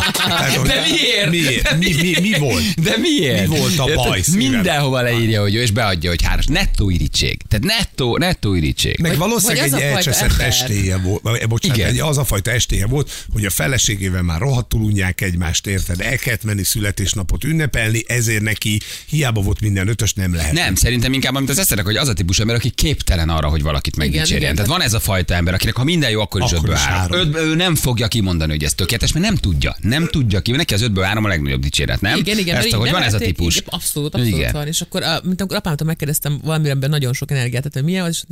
[0.53, 1.31] tehát, De miért?
[1.31, 1.63] Miért?
[1.63, 2.81] De Mi, mi, mi volt?
[2.83, 3.49] De miért?
[3.49, 4.51] Mi volt a baj szívem?
[4.51, 6.47] Mindenhova leírja, hogy jó, és beadja, hogy háros.
[6.47, 7.39] Nettó irítség.
[7.49, 8.99] Tehát nettó, nettó irítség.
[9.01, 11.89] Meg valószínűleg egy elcseszett estéje volt, bocsánat, Igen.
[11.89, 16.01] egy, az a fajta estéje volt, hogy a feleségével már rohadtul unják egymást, érted?
[16.01, 20.53] El kellett menni születésnapot ünnepelni, ezért neki hiába volt minden ötös, nem lehet.
[20.53, 23.63] Nem, szerintem inkább, amit az eszedek, hogy az a típus ember, aki képtelen arra, hogy
[23.63, 24.41] valakit megdicsérjen.
[24.41, 24.55] igen.
[24.55, 27.19] Tehát van ez a fajta ember, akinek ha minden jó, akkor is Akkor ötből három.
[27.19, 29.77] Ötből, ő nem fogja kimondani, hogy ez tökéletes, mert nem tudja.
[29.81, 30.51] Nem tudja ki.
[30.51, 32.19] Neki az ötből három a legnagyobb dicséret, nem?
[32.19, 33.57] Igen, igen, Ezt, hogy van ez a típus.
[33.57, 34.53] Igen, abszolút, abszolút Igen.
[34.53, 34.67] van.
[34.67, 38.05] És akkor, a, mint amikor apámtól megkérdeztem valamire, amiben nagyon sok energiát, tehát hogy milyen
[38.05, 38.25] az,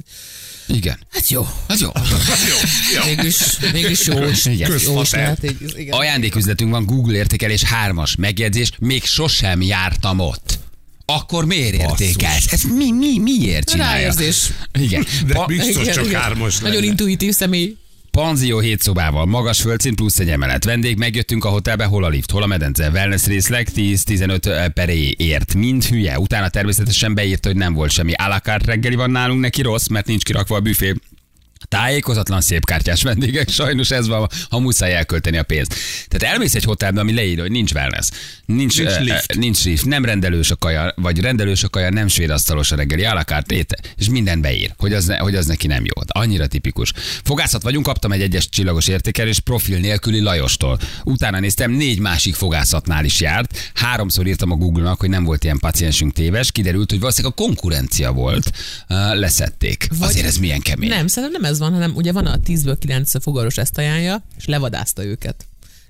[0.68, 0.98] és Igen.
[1.10, 1.90] hát jó, Az jó.
[3.04, 3.36] mégis,
[3.72, 4.68] mégis jó, is, Igen.
[4.70, 5.20] jó is Közfater.
[5.20, 5.44] lehet,
[5.76, 5.98] igen.
[5.98, 10.58] Ajándéküzletünk van, Google értékelés hármas megjegyzés, még sosem jártam ott.
[11.08, 12.52] Akkor miért értékelsz?
[12.52, 13.92] Ez mi, mi, miért csinálja?
[14.00, 14.48] Ráérzés.
[14.78, 15.06] Igen.
[15.26, 16.86] De Pa- biztos csak hármas Nagyon lenne.
[16.86, 17.76] intuitív személy.
[18.16, 20.64] Panzió 7 szobával, magas földszint plusz egy emelet.
[20.64, 25.14] Vendég, megjöttünk a hotelbe, hol a lift, hol a medence, wellness részleg 10-15 per éj
[25.18, 25.54] ért.
[25.54, 26.18] Mind hülye.
[26.18, 28.12] Utána természetesen beírta, hogy nem volt semmi.
[28.12, 30.94] Alakárt reggeli van nálunk, neki rossz, mert nincs kirakva a büfé.
[31.68, 35.74] Tájékozatlan szép kártyás vendégek, sajnos ez van, ha muszáj elkölteni a pénzt.
[36.08, 38.08] Tehát elmész egy hotelbe, ami leírja, hogy nincs wellness,
[38.46, 39.24] nincs, Nincs eh, lift.
[39.32, 42.76] eh, nincs lift, nem rendelős a kaja, vagy rendelős a kaja, nem svéd asztalos a
[42.76, 46.02] reggeli, alakárt éte, és minden beír, hogy az, ne, hogy az neki nem jó.
[46.06, 46.92] Annyira tipikus.
[47.24, 50.78] Fogászat vagyunk, kaptam egy egyes csillagos értékelés profil nélküli Lajostól.
[51.04, 53.70] Utána néztem, négy másik fogászatnál is járt.
[53.74, 56.52] Háromszor írtam a Google-nak, hogy nem volt ilyen paciensünk téves.
[56.52, 58.50] Kiderült, hogy valószínűleg a konkurencia volt.
[58.88, 59.88] Uh, leszették.
[59.98, 60.88] Vagy- Azért ez milyen kemény.
[60.88, 64.46] Nem, szerintem nem ez van, hanem ugye van a 10-ből 9 fogaros ezt ajánlja, és
[64.46, 65.46] levadázta őket.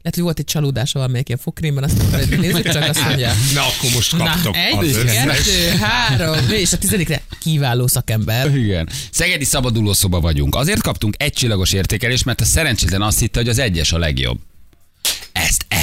[0.06, 3.32] Lehet, hogy volt egy csalódása valamelyik ilyen fogkrémben, azt mondta, hogy nézzük csak, azt mondja.
[3.54, 8.54] Na, akkor most kaptok Na, egy, az kettő, három, és a tizedikre kiváló szakember.
[8.56, 8.88] Igen.
[9.10, 10.54] Szegedi szabadulószoba vagyunk.
[10.54, 14.38] Azért kaptunk egy csillagos értékelést, mert a szerencsétlen azt hitte, hogy az egyes a legjobb.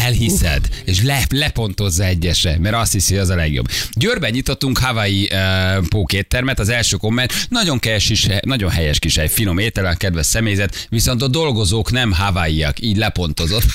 [0.03, 3.67] Elhiszed, és le, lepontozza egyesre, mert azt hiszi, az a legjobb.
[3.93, 9.27] Győrben nyitottunk Hawaii uh, pókéttermet, az első komment, nagyon, kis, is, nagyon helyes kis hely,
[9.27, 13.65] finom étel, a kedves személyzet, viszont a dolgozók nem havaiak, így lepontozott.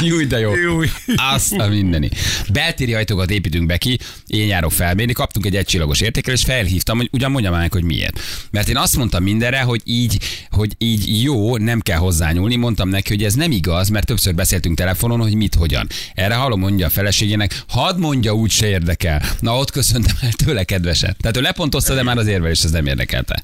[0.00, 0.54] Júj, de jó.
[0.56, 0.88] Júj.
[1.16, 2.10] Azt a mindeni.
[2.52, 7.30] Beltéri ajtókat építünk be ki, én járok felmérni, kaptunk egy egycsillagos értékelést, felhívtam, hogy ugyan
[7.30, 8.20] mondjam meg, hogy miért.
[8.50, 10.18] Mert én azt mondtam mindenre, hogy így,
[10.50, 14.78] hogy így jó, nem kell hozzányúlni, mondtam neki, hogy ez nem igaz, mert többször beszéltünk
[14.78, 15.88] telefonon, hogy mit, hogyan.
[16.14, 19.22] Erre hallom, mondja a feleségének, hadd mondja, úgy se érdekel.
[19.40, 21.16] Na, ott köszöntem el tőle kedvesen.
[21.20, 23.42] Tehát ő lepontozta, de már az érvelés ez nem érdekelte.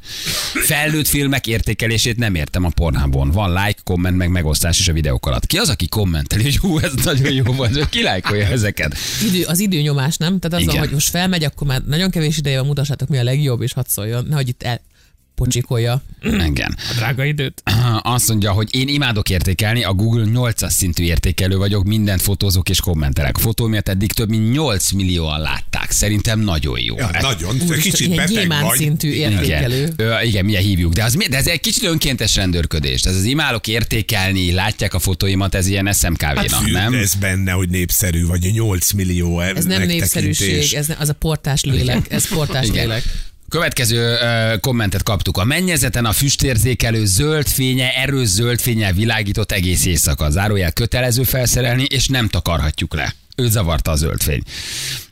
[0.54, 3.30] Felnőtt filmek értékelését nem értem a pornában.
[3.30, 5.46] Van like, komment, meg megosztás is a videók alatt.
[5.46, 8.96] Ki az, aki kommenteli, hogy hú, ez nagyon jó volt, ki lájkolja ezeket?
[9.28, 10.38] Idő, az időnyomás, nem?
[10.38, 13.62] Tehát az, hogy most felmegy, akkor már nagyon kevés ideje van, mutassátok mi a legjobb,
[13.62, 14.80] és hadd szóljon, nehogy itt el
[15.34, 16.76] pocsikolja Igen.
[16.90, 17.62] a drága időt.
[18.02, 22.80] Azt mondja, hogy én imádok értékelni, a Google 8-as szintű értékelő vagyok, mindent fotózok és
[22.80, 23.36] kommentelek.
[23.38, 25.90] Fotómiatt eddig több mint 8 millióan látták.
[25.90, 26.96] Szerintem nagyon jó.
[26.96, 28.76] Ja, Ez- nagyon, Úristen, kicsit ilyen beteg vagy.
[28.78, 29.76] szintű értékelő.
[29.82, 30.92] Igen, Ö, igen, milyen hívjuk.
[30.92, 33.02] De, az, de ez egy kicsit önkéntes rendőrködés.
[33.02, 36.94] Ez az imádok értékelni, látják a fotóimat, ez ilyen SMKV-nak, Hát nem?
[36.94, 41.62] ez benne, hogy népszerű vagy, 8 millió Ez nem népszerűség, ez ne, az a portás
[41.64, 42.86] lélek, ez portás Igen.
[42.86, 43.02] lélek.
[43.54, 45.38] Következő ö, kommentet kaptuk.
[45.38, 50.30] A mennyezeten a füstérzékelő zöld fénye, erős zöld fényel világított egész éjszaka.
[50.30, 53.14] Zárójel kötelező felszerelni, és nem takarhatjuk le.
[53.36, 54.42] Őt zavarta a zöld fény.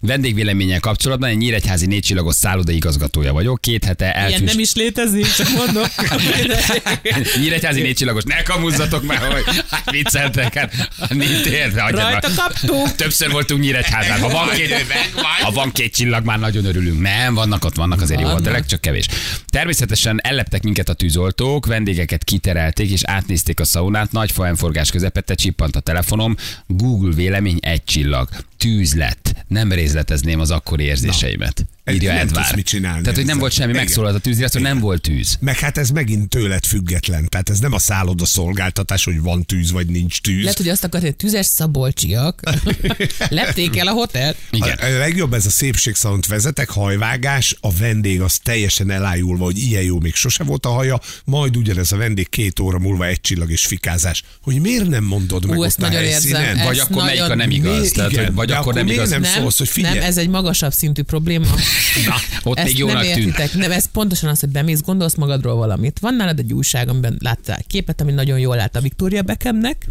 [0.00, 3.61] Vendégvéleménnyel kapcsolatban egy nyíregyházi négycsillagos szálloda igazgatója vagyok.
[3.61, 4.44] Két hete Ilyen elfüst...
[4.44, 5.82] nem is létezik, csak mondom.
[7.40, 10.74] Nyíregyházi négycsillagos, ne kamuzzatok már, hogy hát vicceltek, hát
[11.08, 12.24] nincs érve, Rajta már.
[12.37, 12.94] kaptuk.
[12.94, 14.20] Többször voltunk Nyíregyházán.
[14.20, 14.74] Ha van, két,
[15.42, 17.00] ha van két csillag, már nagyon örülünk.
[17.00, 18.40] Nem, vannak ott, vannak azért jó Vannak.
[18.42, 19.06] hotelek, csak kevés.
[19.46, 25.76] Természetesen elleptek minket a tűzoltók, vendégeket kiterelték és átnézték a szaunát, nagy faemforgás közepette csippant
[25.76, 28.11] a telefonom, Google vélemény egy csillag.
[28.57, 29.35] Tűz lett.
[29.48, 31.64] Nem részletezném az akkori érzéseimet.
[31.90, 32.42] Írja nem Edvár.
[32.44, 33.40] tudsz mit csinálni Tehát, hogy nem ezzel.
[33.40, 35.36] volt semmi, megszólalt a tűzjászló, nem volt tűz.
[35.40, 37.28] Meg hát ez megint tőled független.
[37.28, 40.42] Tehát ez nem a szálloda szolgáltatás, hogy van tűz vagy nincs tűz.
[40.42, 42.40] Lehet, hogy azt akarod, hogy tüzes szabolcsiak
[43.28, 44.34] lepték el a hotel.
[44.50, 44.78] Igen.
[44.80, 49.82] A, a legjobb ez a szépségszalont vezetek, hajvágás, a vendég az teljesen elájulva, hogy ilyen
[49.82, 53.50] jó még sose volt a haja, majd ugyanez a vendég két óra múlva egy csillag
[53.50, 54.22] és fikázás.
[54.42, 56.42] Hogy miért nem mondod meg Ú, ott ezt a nagyon helyszínen?
[56.44, 56.64] érzem.
[56.66, 57.80] Vagy akkor melyik a nagyon- nem igaz?
[57.82, 59.10] Mi- Tehát, igen, hogy vagy akkor akkor nem igaz.
[59.10, 59.98] nem szólsz, hogy figyelj.
[59.98, 61.46] nem, ez egy magasabb szintű probléma.
[62.06, 62.14] Na,
[62.50, 63.16] ott Ezt még nem jónak tűnt.
[63.16, 63.54] értitek.
[63.54, 65.98] Nem, ez pontosan az, hogy bemész, gondolsz magadról valamit.
[65.98, 69.87] Van nálad egy újság, amiben láttál képet, ami nagyon jól lát a Victoria Beckhamnek,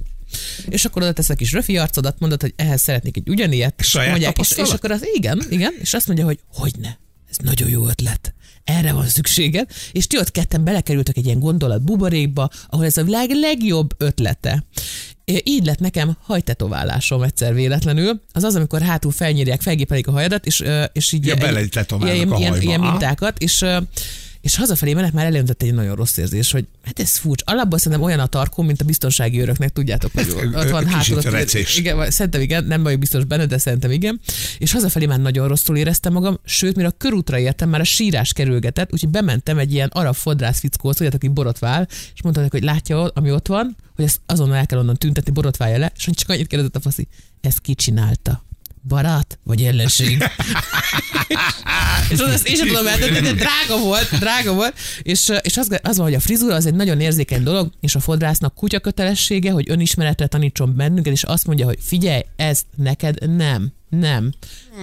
[0.70, 3.74] és akkor oda teszek kis röfi arcodat, mondod, hogy ehhez szeretnék egy ugyanilyet.
[3.80, 7.38] és Saját mondják, és, és, akkor az igen, igen, és azt mondja, hogy hogyne, ez
[7.38, 8.34] nagyon jó ötlet.
[8.64, 13.04] Erre van szükséged, és ti ott ketten belekerültek egy ilyen gondolat buborékba, ahol ez a
[13.04, 14.64] világ legjobb ötlete.
[15.44, 18.22] Így lett nekem hajtetoválásom egyszer véletlenül.
[18.34, 20.64] Az az, amikor hátul felnyírják, felgépelik a hajadat, és,
[20.94, 21.40] és így Ja, ilyen-
[22.14, 22.66] ilyen, a ilyen, hajba.
[22.66, 23.66] ilyen mintákat, és
[24.42, 27.44] és hazafelé menet már elöntött egy nagyon rossz érzés, hogy hát ez furcsa.
[27.48, 31.22] Alapból szerintem olyan a tarkó, mint a biztonsági őröknek, tudjátok, hogy ott van hátul.
[31.78, 34.20] Igen, szerintem igen, nem vagyok biztos benne, de szerintem igen.
[34.58, 38.34] És hazafelé már nagyon rosszul éreztem magam, sőt, mire a körútra értem, már a sírás
[38.34, 42.66] kerülgetett, úgyhogy bementem egy ilyen arab fodrász fickóhoz, tudjátok, aki borotvál, és mondta neki, hogy
[42.66, 46.30] látja, ami ott van, hogy ezt azonnal el kell onnan tüntetni, borotválja le, és csak
[46.30, 47.08] annyit kérdezett a faszi,
[47.42, 48.44] ezt ki csinálta?
[48.88, 50.24] Barát vagy ellenség?
[52.12, 55.80] és az, ezt én sem tudom eldönteni, de drága volt, drága volt, és, és az,
[55.82, 59.52] az van, hogy a frizura az egy nagyon érzékeny dolog, és a fodrásznak kutya kötelessége,
[59.52, 64.32] hogy önismeretre tanítson bennünket, és azt mondja, hogy figyelj, ez neked nem, nem.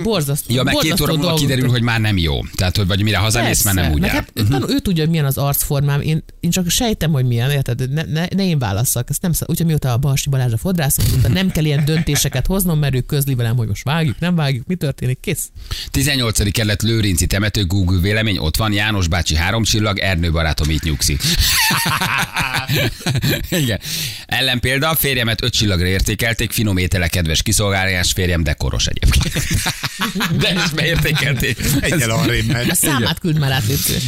[0.02, 0.54] Borzasztó.
[0.54, 2.40] Ja, meg két óra múlva kiderül, hogy már nem jó.
[2.54, 5.24] Tehát, hogy vagy mire hazamész, már nem úgy Meg hát, tanul, ő tudja, hogy milyen
[5.24, 7.92] az arcformám, én, én csak sejtem, hogy milyen, érted?
[7.92, 9.50] Ne, ne, ne én válasszak, ezt nem szab.
[9.50, 13.34] Úgyhogy mióta a Balsi Balázs a fodrászom, nem kell ilyen döntéseket hoznom, mert ő közli
[13.34, 15.48] velem, hogy most vágjuk, nem vágjuk, mi történik, kész.
[15.90, 16.52] 18.
[16.52, 21.20] kerület Lőrinci temető Google vélemény, ott van János bácsi három csillag, Ernő barátom itt nyugszik.
[23.62, 23.81] Igen.
[24.26, 29.35] Ellenpélda, férjemet öt csillagra értékelték, finom étele, kedves kiszolgálás, férjem dekoros egyébként.
[30.40, 31.59] De is beértékelték.
[31.81, 32.70] Egyel arrébb megy.
[32.70, 33.62] A számát küld már át.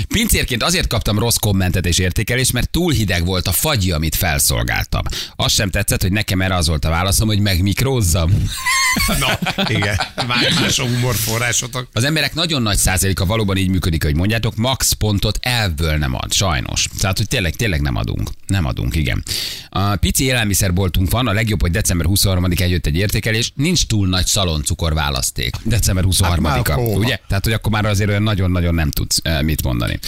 [0.09, 5.03] Pincérként azért kaptam rossz kommentet és értékelést, mert túl hideg volt a fagyi, amit felszolgáltam.
[5.37, 8.31] Azt sem tetszett, hogy nekem erre az volt a válaszom, hogy megmikrózzam.
[9.19, 10.01] Na, igen.
[10.27, 11.89] Már más a humorforrásotok.
[11.93, 16.33] Az emberek nagyon nagy százaléka valóban így működik, hogy mondjátok, max pontot elvből nem ad,
[16.33, 16.89] sajnos.
[17.01, 18.31] Tehát, hogy tényleg, tényleg nem adunk.
[18.47, 19.23] Nem adunk, igen.
[19.69, 24.27] A pici élelmiszerboltunk van, a legjobb, hogy december 23-án jött egy értékelés, nincs túl nagy
[24.27, 25.57] szaloncukor választék.
[25.65, 27.19] December 23-a, Hát ugye?
[27.29, 29.99] Tehát, hogy akkor már azért olyan nagyon-nagyon nem tudsz eh, mit mondani.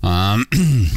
[0.00, 0.48] Um,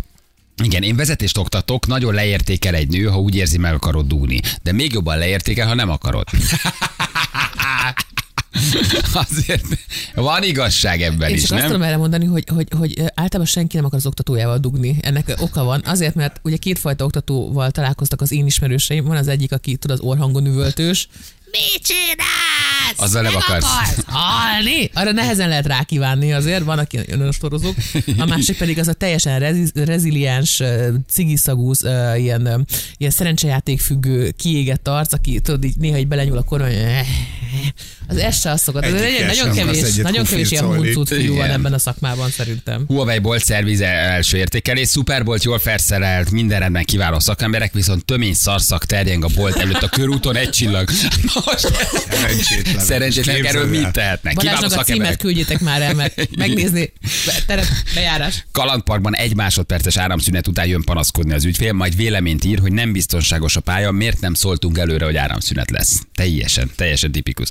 [0.64, 4.40] igen, én vezetést oktatok, nagyon leértékel egy nő, ha úgy érzi, meg akarod dúni.
[4.64, 6.28] De még jobban leértékel, ha nem akarod.
[9.30, 9.66] Azért
[10.16, 11.72] van igazság ebben Én is, csak azt nem?
[11.72, 14.98] tudom erre mondani, hogy, hogy, hogy általában senki nem akar az oktatójával dugni.
[15.02, 15.82] Ennek oka van.
[15.86, 19.06] Azért, mert ugye kétfajta oktatóval találkoztak az én ismerőseim.
[19.06, 21.08] Van az egyik, aki tud az orhangon üvöltős.
[21.52, 21.88] Mit
[22.92, 23.10] csinálsz?
[23.10, 23.66] Azzal nem akarsz.
[24.08, 24.90] halni?
[24.94, 27.76] Arra nehezen lehet rákívánni azért, van, aki nagyon ostorozók.
[28.18, 30.88] A másik pedig az a teljesen rezi- reziliens, ö,
[32.16, 32.66] ilyen,
[32.98, 36.76] ilyen szerencsejáték függő, kiégett arc, aki tudod, így néha így belenyúl a kormány,
[38.08, 38.84] az ez se azt szokott.
[38.84, 42.84] Egy nagyon akarsz kevés, nagyon kevés ilyen huncut fiú van ebben a szakmában szerintem.
[42.88, 48.34] Huawei Bolt szervize első értékelés, szuper volt, jól felszerelt, minden rendben kiváló szakemberek, viszont tömény
[48.34, 50.90] szarszak terjeng a bolt előtt a körúton, egy csillag.
[51.34, 51.68] Most
[52.86, 53.24] Szerencsétlen.
[53.24, 54.36] szerencsétlen, Képzeld erről mit tehetnek?
[54.36, 56.94] Balázsnak a címet küldjétek már el, mert megnézni
[57.46, 58.46] teret, bejárás.
[58.52, 63.56] Kalandparkban egy másodperces áramszünet után jön panaszkodni az ügyfél, majd véleményt ír, hogy nem biztonságos
[63.56, 66.02] a pálya, miért nem szóltunk előre, hogy áramszünet lesz.
[66.16, 67.48] Teljesen, teljesen tipikus.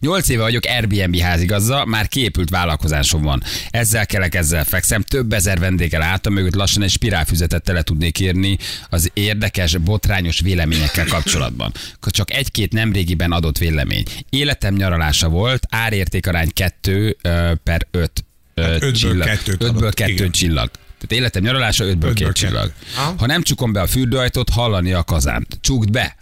[0.00, 3.42] Nyolc éve vagyok Airbnb házigazda, már kiépült vállalkozásom van.
[3.70, 8.58] Ezzel kelek, ezzel fekszem, több ezer vendéggel álltam mögött, lassan egy spirálfüzetet tele tudnék írni
[8.90, 11.72] az érdekes, botrányos véleményekkel kapcsolatban.
[12.10, 14.04] Csak egy-két nemrégiben adott vélemény.
[14.30, 17.16] Életem nyaralása volt, árértékarány 2
[17.62, 18.24] per 5
[18.56, 19.26] Hát csillag.
[19.26, 20.30] kettőt Ötből adott, kettő igen.
[20.30, 20.70] csillag.
[20.70, 22.46] Tehát életem nyaralása, ötből, Ötből két kettő.
[22.46, 22.72] csillag.
[22.96, 23.14] Aha.
[23.18, 25.58] Ha nem csukom be a fürdőajtót, hallani a kazánt.
[25.60, 26.16] Csukd be!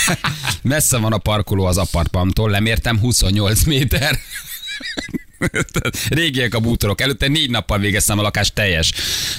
[0.62, 4.18] Messze van a parkoló az apartmantól, lemértem 28 méter.
[6.08, 7.00] Régiek a bútorok.
[7.00, 8.92] Előtte négy nappal végeztem a lakás teljes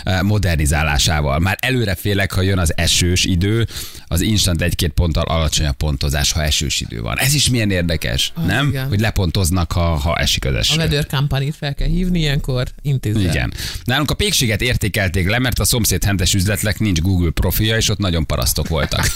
[0.04, 1.40] eh, modernizálásával.
[1.40, 3.68] Már előre félek, ha jön az esős idő,
[4.08, 7.18] az instant egy-két ponttal alacsonyabb pontozás, ha esős idő van.
[7.20, 8.68] Ez is milyen érdekes, Ah, nem?
[8.68, 8.88] igen.
[8.88, 10.74] Hogy lepontoznak, ha, ha esik az eső.
[10.74, 13.22] A Weather Company-t fel kell hívni ilyenkor, intézzel.
[13.22, 13.54] Igen.
[13.84, 17.98] Nálunk a pékséget értékelték le, mert a szomszéd hentes üzletnek nincs Google profilja, és ott
[17.98, 19.06] nagyon parasztok voltak.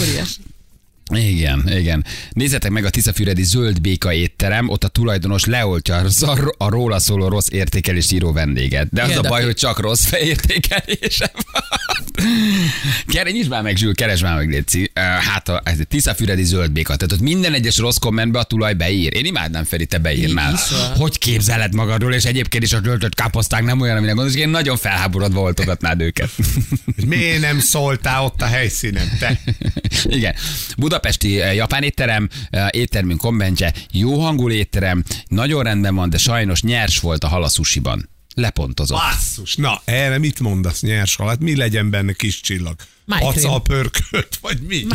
[0.00, 0.36] Óriás.
[1.12, 2.04] Igen, igen.
[2.32, 7.28] Nézzetek meg a Tiszafüredi Zöld Béka étterem, ott a tulajdonos leoltja a, a róla szóló
[7.28, 8.88] rossz értékelés író vendéget.
[8.90, 11.62] De az Igen, a de baj, aki- hogy csak rossz értékelése van.
[13.06, 14.90] Kere, nyisd már meg, Zsül, keresd már meg, Léci.
[14.94, 16.96] Hát a, ez a Tiszafüredi Zöld Béka.
[16.96, 19.14] Tehát ott minden egyes rossz kommentbe a tulaj beír.
[19.16, 20.50] Én imádnám, Feri, te beírnál.
[20.52, 20.96] Így is van.
[20.96, 24.48] Hogy képzeled magadról, és egyébként is a töltött káposzták nem olyan, amire gondolsz, és én
[24.48, 26.30] nagyon felháborodva oltogatnád őket.
[27.06, 29.40] Miért nem szóltál ott a helyszínen, te?
[30.04, 30.34] Igen.
[31.00, 36.62] Budapesti eh, japán étterem, eh, éttermünk kommentje, jó hangú étterem, nagyon rendben van, de sajnos
[36.62, 38.08] nyers volt a halaszúsiban.
[38.34, 38.98] Lepontozott.
[38.98, 39.56] Basszus.
[39.56, 41.40] Na, erre mit mondasz, nyers halat?
[41.40, 42.74] Mi legyen benne kis csillag?
[43.06, 44.86] Aca a pörkölt, vagy mi?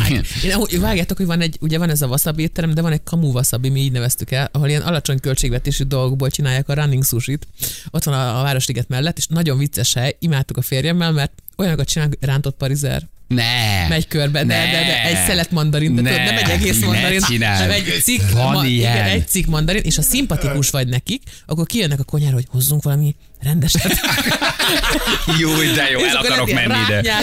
[0.44, 3.32] Én, vágjátok, hogy van egy, ugye van ez a wasabi étterem, de van egy kamu
[3.32, 7.46] wasabi, mi így neveztük el, ahol ilyen alacsony költségvetésű dolgokból csinálják a running sushit.
[7.90, 11.88] Ott van a, a Városliget mellett, és nagyon vicces hely, imádtuk a férjemmel, mert olyanokat
[11.88, 13.08] csinálunk, rántott parizer.
[13.28, 13.88] Ne.
[13.88, 16.10] Megy körbe, de, de, de egy szelet mandarin, de Ne.
[16.10, 19.06] tudod, nem egy egész Ne mandarin, hanem egy cikk, Van ma, igen, ilyen.
[19.08, 23.14] egy cikk mandarin, és ha szimpatikus vagy nekik, akkor kijönnek a konyhára, hogy hozzunk valami
[23.40, 23.92] rendeset.
[25.40, 27.22] Jó, de jó, És el akarok menni ide.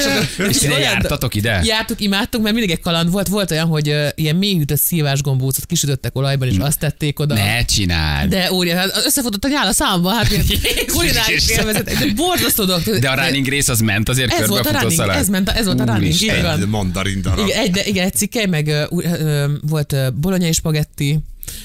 [0.49, 1.61] És Ide jártatok ide?
[1.63, 3.27] Jártuk, imádtuk, mert mindig egy kaland volt.
[3.27, 7.33] Volt olyan, hogy uh, ilyen mélyhűtött szívásgombócot kisütöttek olajban, és azt tették oda.
[7.33, 8.29] Ne csináld.
[8.29, 10.45] De óriás, hát összefutott a nyál a számba, hát ilyen
[10.93, 12.81] kulináris élvezet, de borzasztó dolog.
[12.99, 15.15] De a running rész az ment azért ez volt a running, alá.
[15.15, 16.13] ez, ment, ez volt a running.
[16.29, 17.47] Egy mandarin darab.
[17.47, 21.19] Igen, egy, igen, egy cikkely, meg uh, uh, volt uh, bolonyai spagetti,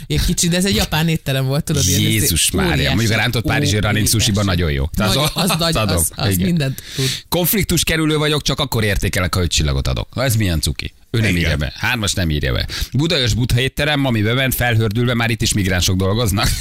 [0.06, 1.86] egy kicsi, de ez egy japán étterem volt, tudod?
[1.86, 2.50] ilyen- Jézus.
[2.50, 4.84] Mária, mondjuk a rántott Párizsi running sushiban nagyon jó.
[4.96, 5.96] Nagy- az, az, nagy, adok.
[5.96, 7.04] az, az mindent tud.
[7.28, 10.08] Konfliktus kerülő vagyok, csak akkor értékelek, ha öt csillagot adok.
[10.16, 10.92] Ez milyen cuki?
[11.10, 11.40] Ő nem Igen.
[11.42, 11.72] írja be.
[11.76, 12.66] Hármas nem írja be.
[12.92, 16.48] Budajos Budha étterem, ami bement, felhördülve, már itt is migránsok dolgoznak.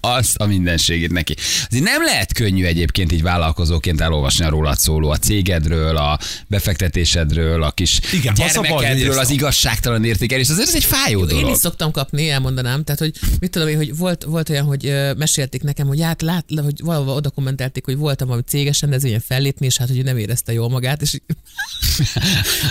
[0.00, 1.34] Azt a mindenségét neki.
[1.68, 7.62] Azért nem lehet könnyű egyébként így vállalkozóként elolvasni a rólad szóló, a cégedről, a befektetésedről,
[7.62, 10.48] a kis Igen, az gyermekedről, az a- igazságtalan értékelés.
[10.48, 11.50] Azért ez egy fájó Én dolog.
[11.50, 12.84] is szoktam kapni, elmondanám.
[12.84, 16.22] Tehát, hogy mit tudom én, hogy volt, volt olyan, hogy ö, mesélték nekem, hogy hát
[16.22, 20.02] lát, hogy valahol oda kommentelték, hogy voltam valami céges rendezvényen fellépni, és hát, hogy ő
[20.02, 21.18] nem érezte jól magát, és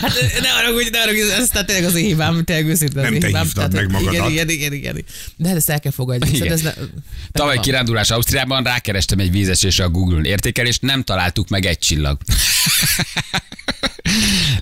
[0.01, 2.97] hát ne arra, hogy ne arra, hogy ez tehát tényleg az én hibám, tényleg őszintén
[2.97, 3.43] az Nem én te hibám.
[3.43, 4.13] hívtad meg hogy magadat.
[4.29, 5.05] Igen, igen, igen, igen.
[5.35, 6.27] De hát ezt el kell fogadni.
[6.35, 6.39] Igen.
[6.39, 6.85] Szóval ez ne,
[7.31, 7.63] Tavaly van.
[7.63, 12.17] kirándulás Ausztriában rákerestem egy vízesésre a Google-on értékelést, nem találtuk meg egy csillag.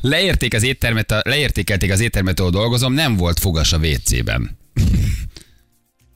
[0.01, 4.57] Leérték az éttermet, leértékelték az éttermet, ahol dolgozom, nem volt fogas a WC-ben.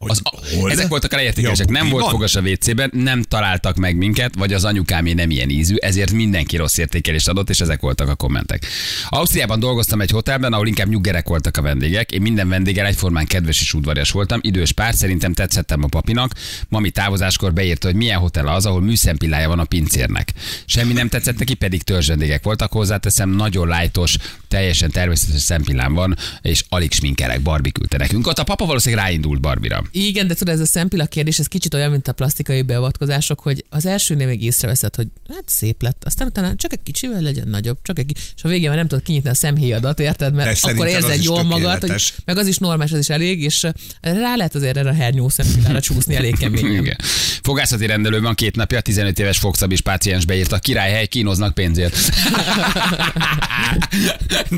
[0.10, 0.22] Az,
[0.56, 0.72] hol?
[0.72, 1.68] ezek voltak a leértékelések.
[1.68, 2.12] Ja, nem volt buliban?
[2.12, 6.58] fogas a WC-ben, nem találtak meg minket, vagy az anyukámé nem ilyen ízű, ezért mindenki
[6.58, 8.66] rossz értékelést adott, és ezek voltak a kommentek.
[9.10, 12.12] Ausztriában dolgoztam egy hotelben, ahol inkább nyuggerek voltak a vendégek.
[12.12, 14.40] Én minden vendéggel egyformán kedves és udvarias voltam.
[14.44, 16.32] Idős pár, szerintem tetszettem a papinak.
[16.70, 20.34] Mami távozáskor beírta, hogy milyen hotel az, ahol műszempillája van a pincérnek.
[20.66, 22.72] Semmi nem tetszett neki, pedig törzs vendégek voltak.
[22.72, 24.16] Hozzáteszem, nagyon lájtos,
[24.48, 27.42] teljesen természetes szempillám van, és alig sminkelek.
[27.42, 28.28] Barbie küldte nekünk.
[28.28, 29.84] Ott a papa valószínűleg ráindult Barbira.
[29.92, 33.66] Igen, de tudod, ez a szempilla kérdés, ez kicsit olyan, mint a plastikai beavatkozások, hogy
[33.70, 37.78] az elsőnél még észreveszed, hogy hát szép lett, aztán utána csak egy kicsivel legyen nagyobb,
[37.82, 40.34] csak egy kicsi, és a végén már nem tudod kinyitni a szemhéjadat, érted?
[40.34, 43.68] Mert De akkor érzed jól magad, hogy, meg az is normális, az is elég, és
[44.02, 46.72] rá lehet azért erre a hernyó szempillára csúszni elég keményen.
[46.82, 46.98] Igen.
[47.42, 51.96] Fogászati rendelő van két napja, 15 éves fogszabis páciens beírta, királyhely, kínoznak pénzért.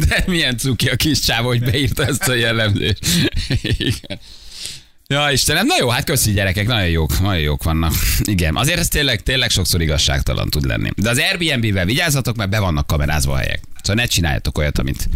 [0.07, 2.99] De milyen cuki a kis csávó, hogy beírta ezt a jellemzést.
[3.77, 4.19] Igen.
[5.13, 7.93] Ja, Istenem, na jó, hát köszi gyerekek, nagyon jók, nagyon jók vannak.
[8.23, 10.89] Igen, azért ez tényleg, tényleg sokszor igazságtalan tud lenni.
[10.95, 13.61] De az Airbnb-vel vigyázzatok, mert be vannak kamerázva a helyek.
[13.81, 15.09] Szóval ne csináljatok olyat, amit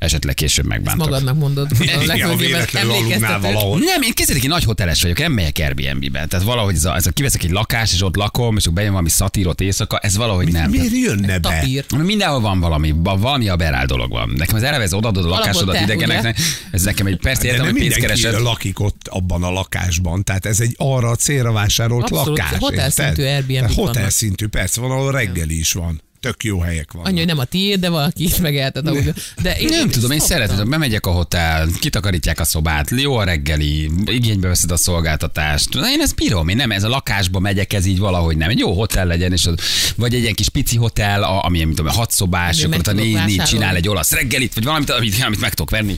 [0.00, 1.08] esetleg később megbántok.
[1.08, 1.68] Magadnak mondod.
[1.70, 3.78] A Igen, legfőképpen véletlenül aludnál valahol.
[3.78, 6.26] Nem, én kezdődik, én nagy hoteles vagyok, nem megyek Airbnb-be.
[6.26, 8.90] Tehát valahogy ez a, ez a kiveszek egy lakást, és ott lakom, és akkor bejön
[8.90, 10.70] valami szatírot éjszaka, ez valahogy nem.
[10.70, 11.40] Miért jönne be?
[11.40, 11.84] Tapír.
[11.98, 14.32] Mindenhol van valami, valami a berál dolog van.
[14.36, 16.38] Nekem az eleve ez odaadod a lakásodat te, idegeneknek,
[16.70, 18.42] ez nekem egy persze De értem, nem hogy mindenki pénzkeresed.
[18.42, 22.58] lakik ott abban a lakásban, tehát ez egy arra a célra vásárolt Abszolút, lakás.
[22.58, 26.02] hotel szintű Airbnb-k Tehát Hotel szintű, persze, van, ahol reggeli is van.
[26.20, 27.08] Tök jó helyek vannak.
[27.08, 28.86] Annyi, hogy nem a tiéd, de valaki itt megeltet.
[28.86, 33.24] ahogy- De én, Nem tudom, én szeretem, bemegyek a hotel, kitakarítják a szobát, jó a
[33.24, 35.72] reggeli, igénybe veszed a szolgáltatást.
[35.74, 38.48] Na, én ezt bírom, én nem, ez a lakásba megyek, ez így valahogy nem.
[38.50, 39.54] Egy jó hotel legyen, és az,
[39.96, 43.36] vagy egy ilyen kis pici hotel, a- ami, nem tudom, hat szobás, akkor a vásárolni.
[43.36, 45.96] csinál egy olasz reggelit, vagy valamit, amit, amit meg tudok venni.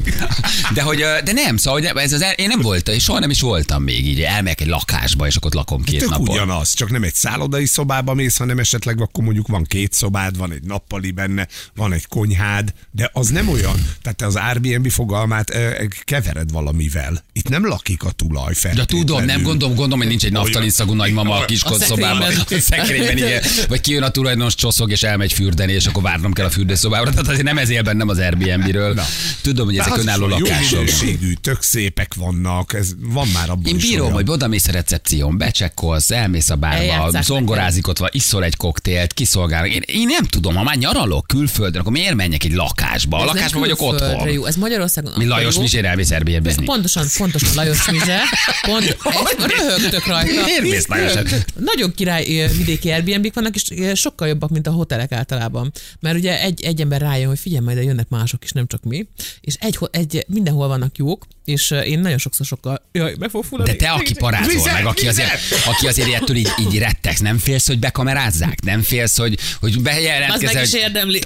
[0.75, 3.41] De, hogy, de nem, szóval hogy ez az, én nem voltam, és soha nem is
[3.41, 6.29] voltam még így, elmegyek egy lakásba, és akkor ott lakom két Tök napot.
[6.29, 10.37] ugyanaz, csak nem egy szállodai szobába mész, hanem esetleg akkor mondjuk van két szoba, fürdőszobád,
[10.37, 13.87] van egy nappali benne, van egy konyhád, de az nem olyan.
[14.03, 17.25] Tehát te az Airbnb fogalmát eh, kevered valamivel.
[17.33, 19.07] Itt nem lakik a tulaj De feltétlenül.
[19.07, 22.33] tudom, nem gondolom, gondolom, hogy nincs egy naftalin szagú nagymama a kis szobában.
[22.51, 23.43] A szekrényben, igen.
[23.69, 27.11] Vagy kijön a tulajdonos csoszog, és elmegy fürdeni, és akkor várnom kell a fürdőszobára.
[27.11, 29.01] Tehát azért nem ez él bennem az Airbnb-ről.
[29.41, 30.79] Tudom, hogy De ezek az önálló van, Jó lakások.
[30.79, 36.11] minőségű, tök szépek vannak, ez van már abban Én bírom, hogy odamész a recepción, becsekkolsz,
[36.11, 39.71] elmész a bárba, zongorázik ott van, iszol egy koktélt, kiszolgálnak.
[39.71, 43.19] Én, én nem tudom, ha már nyaralok külföldön, akkor miért menjek egy lakásba?
[43.19, 44.29] A lakásban vagyok otthon.
[44.29, 44.45] Jó.
[44.45, 45.13] Ez Magyarországon.
[45.17, 45.59] Mi Lajos.
[45.59, 46.65] Mizsér elmész Airbnb-zni.
[46.65, 48.21] Pontosan, pontosan Lajos Mize.
[48.67, 48.97] Pont,
[49.59, 50.45] röhögtök rajta.
[50.45, 51.27] Miért mész Lajosan?
[51.55, 52.25] Nagyon király
[52.57, 55.73] vidéki Airbnb vannak, és sokkal jobbak, mint a hotelek általában.
[56.01, 59.07] Mert ugye egy, egy ember rájön, hogy figyelj majd, jönnek mások is, nem csak mi.
[59.41, 63.73] És egy, egy, mindenhol vannak jók, és én nagyon sokszor sokkal, jaj, meg fog fulladni.
[63.73, 65.31] De te, aki parázol Vizet, meg, aki azért,
[65.67, 68.63] aki azért ettől így, így rettegsz, nem félsz, hogy bekamerázzák?
[68.65, 71.21] Nem félsz, hogy, hogy Az meg bejelentkezel, is érdemli.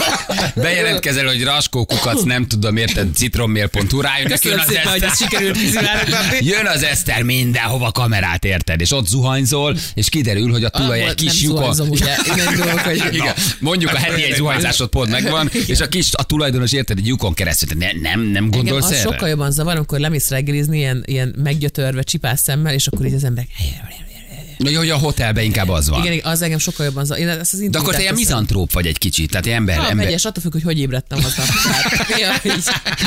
[0.54, 5.10] bejelentkezel, hogy raskó kukac, nem tudom, érted, citrommél.hu rájönnek, jön az szépen, Eszter.
[5.10, 5.58] sikerült.
[6.40, 8.80] Jön az Eszter mindenhova kamerát, érted?
[8.80, 11.74] És ott zuhanyzol, és kiderül, hogy a tulaj Abból egy kis nem lyukon.
[13.60, 17.34] mondjuk a heti egy zuhanyzásod pont megvan, és a kis a tulajdonos érted egy lyukon
[17.34, 17.78] keresztül.
[17.78, 19.00] Ne, nem, nem Engem gondolsz erre?
[19.00, 23.24] sokkal jobban zavar, amikor lemész reggelizni ilyen, ilyen meggyötörve, csipás szemmel, és akkor így az
[23.24, 23.48] emberek...
[24.58, 26.04] Vagy hogy a hotelben inkább az van.
[26.04, 27.22] Igen, az engem sokkal jobban zavar.
[27.22, 29.88] Én ezt az De akkor te ilyen mizantróp vagy egy kicsit, tehát ilyen ember, Ha,
[29.90, 30.04] ember.
[30.04, 31.18] megyes, attól függ, hogy hogy ébredtem
[32.44, 32.64] így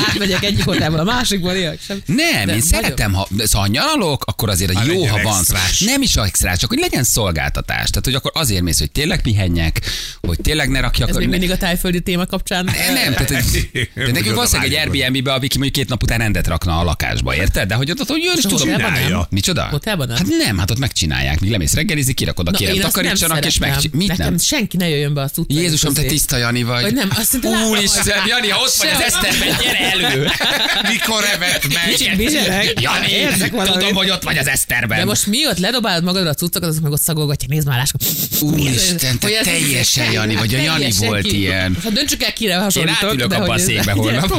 [0.08, 1.52] átmegyek egyik hotelból a másikból,
[1.86, 2.02] sem.
[2.06, 5.38] Nem, De én nagyon- szeretem, ha, szóval ha nyaralok, akkor azért Ha jó, ha van.
[5.38, 5.80] extrás.
[5.80, 7.88] Nem is extrás, csak hogy legyen szolgáltatás.
[7.90, 9.80] Tehát, hogy akkor azért mész, hogy tényleg pihenjek,
[10.20, 11.08] hogy tényleg ne rakjak.
[11.08, 12.64] Ez még ne- mindig a tájföldi téma kapcsán.
[12.64, 14.78] nem, tehát, hogy, de nekünk valószínűleg egy.
[14.78, 17.68] Airbnb-be, aki mondjuk két nap után rendet rakna a lakásba, érted?
[17.68, 19.26] De hogy ott, ott jön, és a tudom, nem?
[19.30, 19.62] Micsoda?
[19.62, 20.16] Hotelban nem?
[20.16, 21.39] Hát nem, hát ott megcsinálják.
[21.40, 23.76] Míg lemész reggelizni, kirakod a kérem, én takarítsanak, és meg...
[23.92, 24.38] Mit Nekem nem?
[24.38, 26.82] senki ne jöjjön be a cuccaim Jézusom, te tiszta Jani vagy.
[26.82, 28.26] Vagy nem, azt hiszem, te Úristen.
[28.26, 29.00] Jani, ha ott vagy az.
[29.02, 30.28] Eszterben, gyere elő!
[30.88, 31.94] Mikor evett meg?
[31.94, 32.80] Kicsit bizsereg.
[32.80, 33.08] Jani,
[33.72, 34.98] tudom, hogy ott vagy az Eszterben.
[34.98, 38.00] De most mi ott ledobálod magadra a cuccokat, azok meg ott szagolgatja, nézd már láskod.
[38.40, 41.76] Úristen, te teljesen Jani vagy, a Jani volt ilyen.
[41.82, 43.04] Hát döntsük el, kire Én hasonlítok.
[43.04, 44.30] átülök de abba a székbe holnap.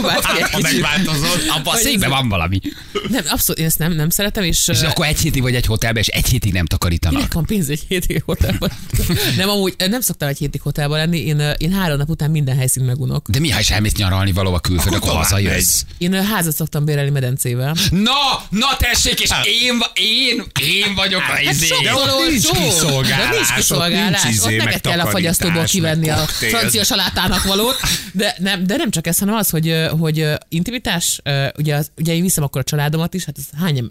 [0.52, 2.60] Ha megváltozott, abba a székbe van valami.
[3.10, 4.68] Nem, abszolút, én ezt nem, nem szeretem, és...
[4.68, 6.66] És akkor egy hétig vagy egy hotelbe, és egy hétig nem
[6.98, 7.18] takarítanak.
[7.18, 8.72] Minek van pénz egy hétig hotelban?
[9.38, 12.86] nem, amúgy nem szoktam egy hétig hotelban lenni, én, én három nap után minden helyszínt
[12.86, 13.30] megunok.
[13.30, 15.82] De mi, ha is elmész nyaralni valahova külföldre, Akkor hazajössz.
[15.98, 17.76] Én ö, házat szoktam bérelni medencével.
[17.92, 18.12] Na,
[18.50, 19.30] na tessék, és
[19.62, 21.66] én, va- én, én vagyok a izé.
[21.66, 24.24] sokszor ott nincs kiszolgálás, De nincs ott kiszolgálás.
[24.24, 27.76] nincs izé, Ott neked kell a fagyasztóból kivenni a francia salátának valót.
[28.14, 31.22] De nem, de nem csak ez, hanem az, hogy, hogy intimitás,
[31.58, 33.86] ugye, az, ugye én viszem akkor a családomat is, hát ez hány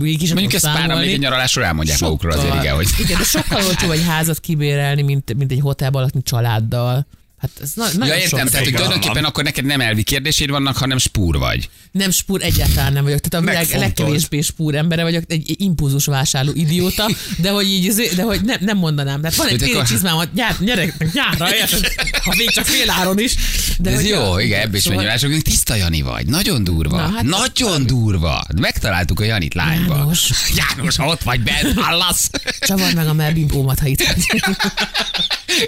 [0.00, 2.88] is Mondjuk ezt még egy nyaralásról elmondják magukról azért, igen, hogy...
[2.98, 7.06] igen, de sokkal olcsóbb egy házat kibérelni, mint, mint egy hotelban lakni családdal.
[7.40, 8.48] Hát ez na, nagyon Ja, értem, sok.
[8.48, 11.68] tehát hogy tulajdonképpen akkor neked nem elvi kérdéseid vannak, hanem spúr vagy.
[11.92, 13.20] Nem spúr, egyáltalán nem vagyok.
[13.20, 18.14] Tehát a világ legkevésbé spúr embere vagyok, egy impulzus vásárló idióta, de hogy így, izé-
[18.14, 19.20] de hogy nem, nem mondanám.
[19.20, 21.92] Tehát van egy téli akkor- csizmámat, gyár, gyereknek nyárra, érted?
[22.22, 23.34] ha még csak fél áron is.
[23.78, 26.26] De De ez jó, a- igen, ebből is szóval- hogy tiszta Jani vagy.
[26.26, 26.96] Nagyon durva.
[26.96, 28.44] Na, hát- Nagyon durva.
[28.60, 29.96] Megtaláltuk a Janit lányba.
[29.96, 30.30] János.
[30.76, 32.30] János, ott vagy bent, hallasz?
[32.60, 34.42] Csavard meg a melbimbómat, ha itt vagy.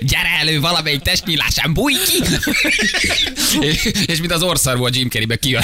[0.00, 1.00] Gyere elő valamelyik
[1.62, 2.22] testnyílásán, bújj ki!
[3.60, 5.62] és, és mint az orszar volt Jim Carreybe kijön.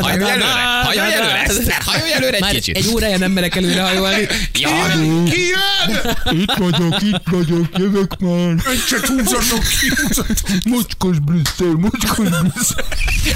[0.00, 0.52] Hajolj előre,
[0.84, 2.76] hajolj előre, Eszter, hajolj előre egy kicsit.
[2.76, 4.26] egy órája nem merek előre hajolni.
[4.54, 6.40] Jani, Ki jön?
[6.40, 8.54] Itt vagyok, itt vagyok, jövök már.
[8.66, 10.36] Öntse húzatok ki, húzatok.
[10.64, 12.84] Mocskos Brüsszel, mocskos Brüsszel.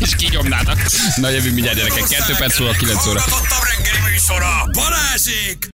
[0.01, 0.77] és kinyomnátok.
[1.17, 3.21] Na jövünk mindjárt gyerekek, 2 perc múlva 9 óra.
[3.21, 4.69] A reggeli műsora.
[4.73, 5.69] Balázsék!